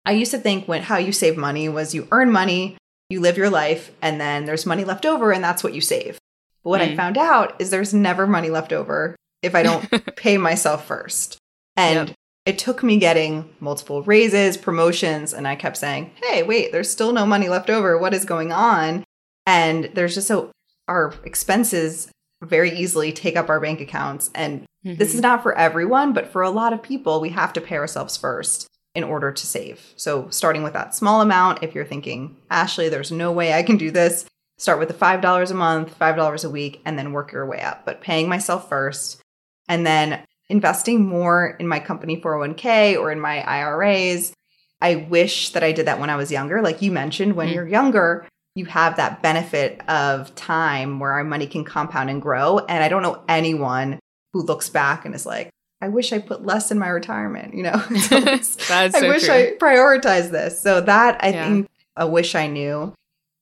[0.05, 2.77] I used to think when how you save money was you earn money,
[3.09, 6.17] you live your life, and then there's money left over, and that's what you save.
[6.63, 6.95] But what I Mm.
[6.95, 11.37] found out is there's never money left over if I don't pay myself first.
[11.75, 12.17] And Yep.
[12.45, 17.13] it took me getting multiple raises, promotions, and I kept saying, hey, wait, there's still
[17.13, 17.97] no money left over.
[17.97, 19.03] What is going on?
[19.45, 20.51] And there's just so
[20.87, 22.11] our expenses
[22.43, 24.29] very easily take up our bank accounts.
[24.33, 25.21] And this is mm-hmm.
[25.23, 28.67] not for everyone, but for a lot of people, we have to pay ourselves first
[28.95, 29.93] in order to save.
[29.95, 33.77] So, starting with that small amount, if you're thinking, Ashley, there's no way I can
[33.77, 34.25] do this,
[34.57, 37.85] start with the $5 a month, $5 a week, and then work your way up.
[37.85, 39.21] But paying myself first
[39.69, 44.33] and then investing more in my company 401k or in my IRAs.
[44.81, 46.61] I wish that I did that when I was younger.
[46.61, 47.53] Like you mentioned, when Mm.
[47.53, 52.59] you're younger, you have that benefit of time where our money can compound and grow.
[52.59, 53.99] And I don't know anyone
[54.33, 55.49] who looks back and is like,
[55.81, 57.71] I wish I put less in my retirement, you know?
[58.09, 59.33] That's I so wish true.
[59.33, 60.59] I prioritized this.
[60.59, 61.47] So that I Yeah.
[61.47, 62.93] think a wish I knew.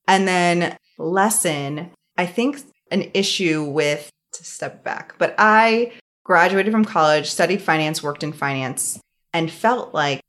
[0.08, 2.60] And then lesson, I think
[2.92, 5.92] an issue with to step back, but I
[6.28, 9.00] graduated from college, studied finance, worked in finance,
[9.34, 10.20] and felt like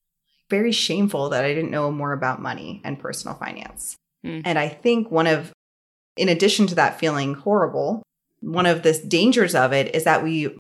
[0.49, 3.97] very shameful that I didn't know more about money and personal finance.
[4.25, 4.43] Mm.
[4.45, 5.53] And I think one of,
[6.17, 8.03] in addition to that feeling horrible,
[8.41, 10.57] one of the dangers of it is that we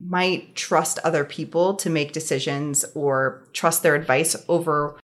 [0.00, 4.98] might trust other people to make decisions or trust their advice over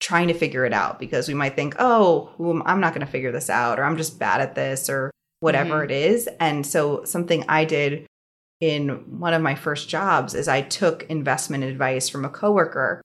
[0.00, 2.30] trying to figure it out because we might think, oh,
[2.64, 5.10] I'm not going to figure this out or I'm just bad at this or
[5.40, 5.84] whatever Mhm.
[5.84, 6.28] it is.
[6.40, 8.06] And so something I did
[8.62, 13.02] in one of my first jobs is I took investment advice from a coworker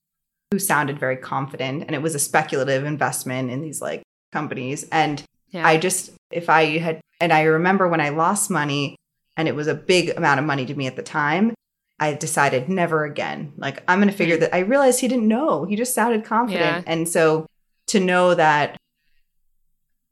[0.52, 5.24] who sounded very confident and it was a speculative investment in these like companies and
[5.50, 5.66] Yeah.
[5.68, 8.96] I just if I had and I remember when I lost money
[9.36, 11.56] and it was a big amount of money to me at the time,
[12.00, 13.54] I decided never again.
[13.58, 14.42] Like I'm going to figure Mm.
[14.42, 15.66] that I realized he didn't know.
[15.66, 16.86] He just sounded confident.
[16.86, 16.92] Yeah.
[16.94, 17.48] And so
[17.88, 18.78] to know that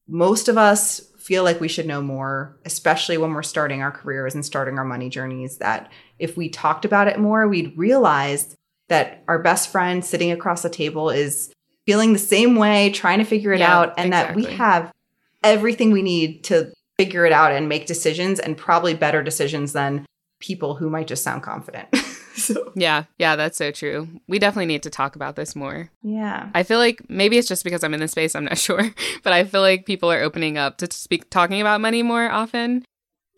[0.08, 4.36] most of us feel like we should know more, especially when we're starting our careers
[4.36, 8.56] and starting our money journeys that if we talked about it more, we'd realize
[8.90, 11.52] that our best friend sitting across the table is
[11.88, 14.94] feeling the same way, trying to figure it Yeah, out, and that we have
[15.44, 20.06] everything we need to figure it out and make decisions and probably better decisions than
[20.40, 21.88] people who might just sound confident.
[22.38, 24.08] so, yeah, yeah, that's so true.
[24.28, 25.90] We definitely need to talk about this more.
[26.04, 26.50] yeah.
[26.54, 29.34] I feel like maybe it's just because I'm in this space, I'm not sure, but
[29.34, 32.84] I feel like people are opening up to speak talking about money more often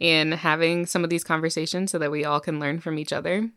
[0.02, 3.50] and having some of these conversations so that we all can learn from each other.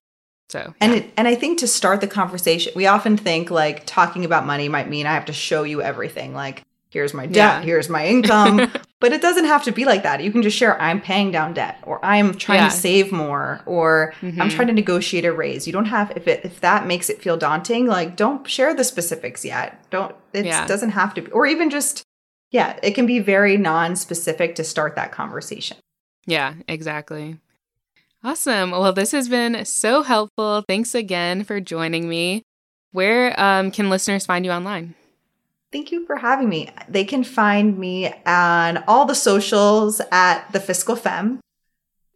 [0.50, 4.24] So, And it, and I think to start the conversation, we often think like talking
[4.24, 6.34] about money might mean I have to show you everything.
[6.34, 7.62] Like here's my debt, Yeah.
[7.62, 8.70] here's my income.
[9.00, 10.22] but it doesn't have to be like that.
[10.22, 12.68] You can just share, I'm paying down debt, or I'm trying Yeah.
[12.68, 14.50] to save more, or I'm Mhm.
[14.50, 15.66] trying to negotiate a raise.
[15.66, 18.84] You don't have if it if that makes it feel daunting, like don't share the
[18.84, 19.82] specifics yet.
[19.90, 20.66] Don't it Yeah.
[20.66, 22.02] doesn't have to be or even just
[22.52, 25.76] yeah, it can be very non-specific to start that conversation.
[26.26, 27.38] Yeah, exactly.
[28.24, 28.72] Awesome.
[28.72, 30.62] Well, this has been so helpful.
[30.68, 32.42] Thanks again for joining me.
[32.92, 34.94] Where um, can listeners find you online?
[35.72, 36.68] Thank you for having me.
[36.88, 41.38] They can find me on all the socials at the Fiscal Femme.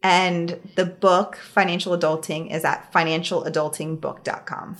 [0.03, 4.75] And the book, Financial Adulting, is at financialadultingbook.com.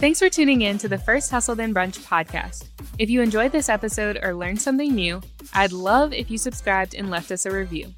[0.00, 2.66] Thanks for tuning in to the First Hustle Then Brunch podcast.
[2.98, 5.22] If you enjoyed this episode or learned something new,
[5.54, 7.94] I'd love if you subscribed and left us a review.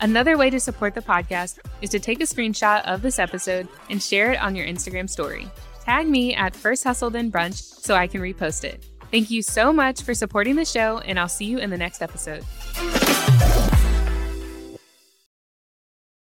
[0.00, 4.02] Another way to support the podcast is to take a screenshot of this episode and
[4.02, 5.48] share it on your Instagram story.
[5.86, 8.84] Tag me at First Hustle Then Brunch so I can repost it.
[9.12, 12.02] Thank you so much for supporting the show, and I'll see you in the next
[12.02, 12.44] episode.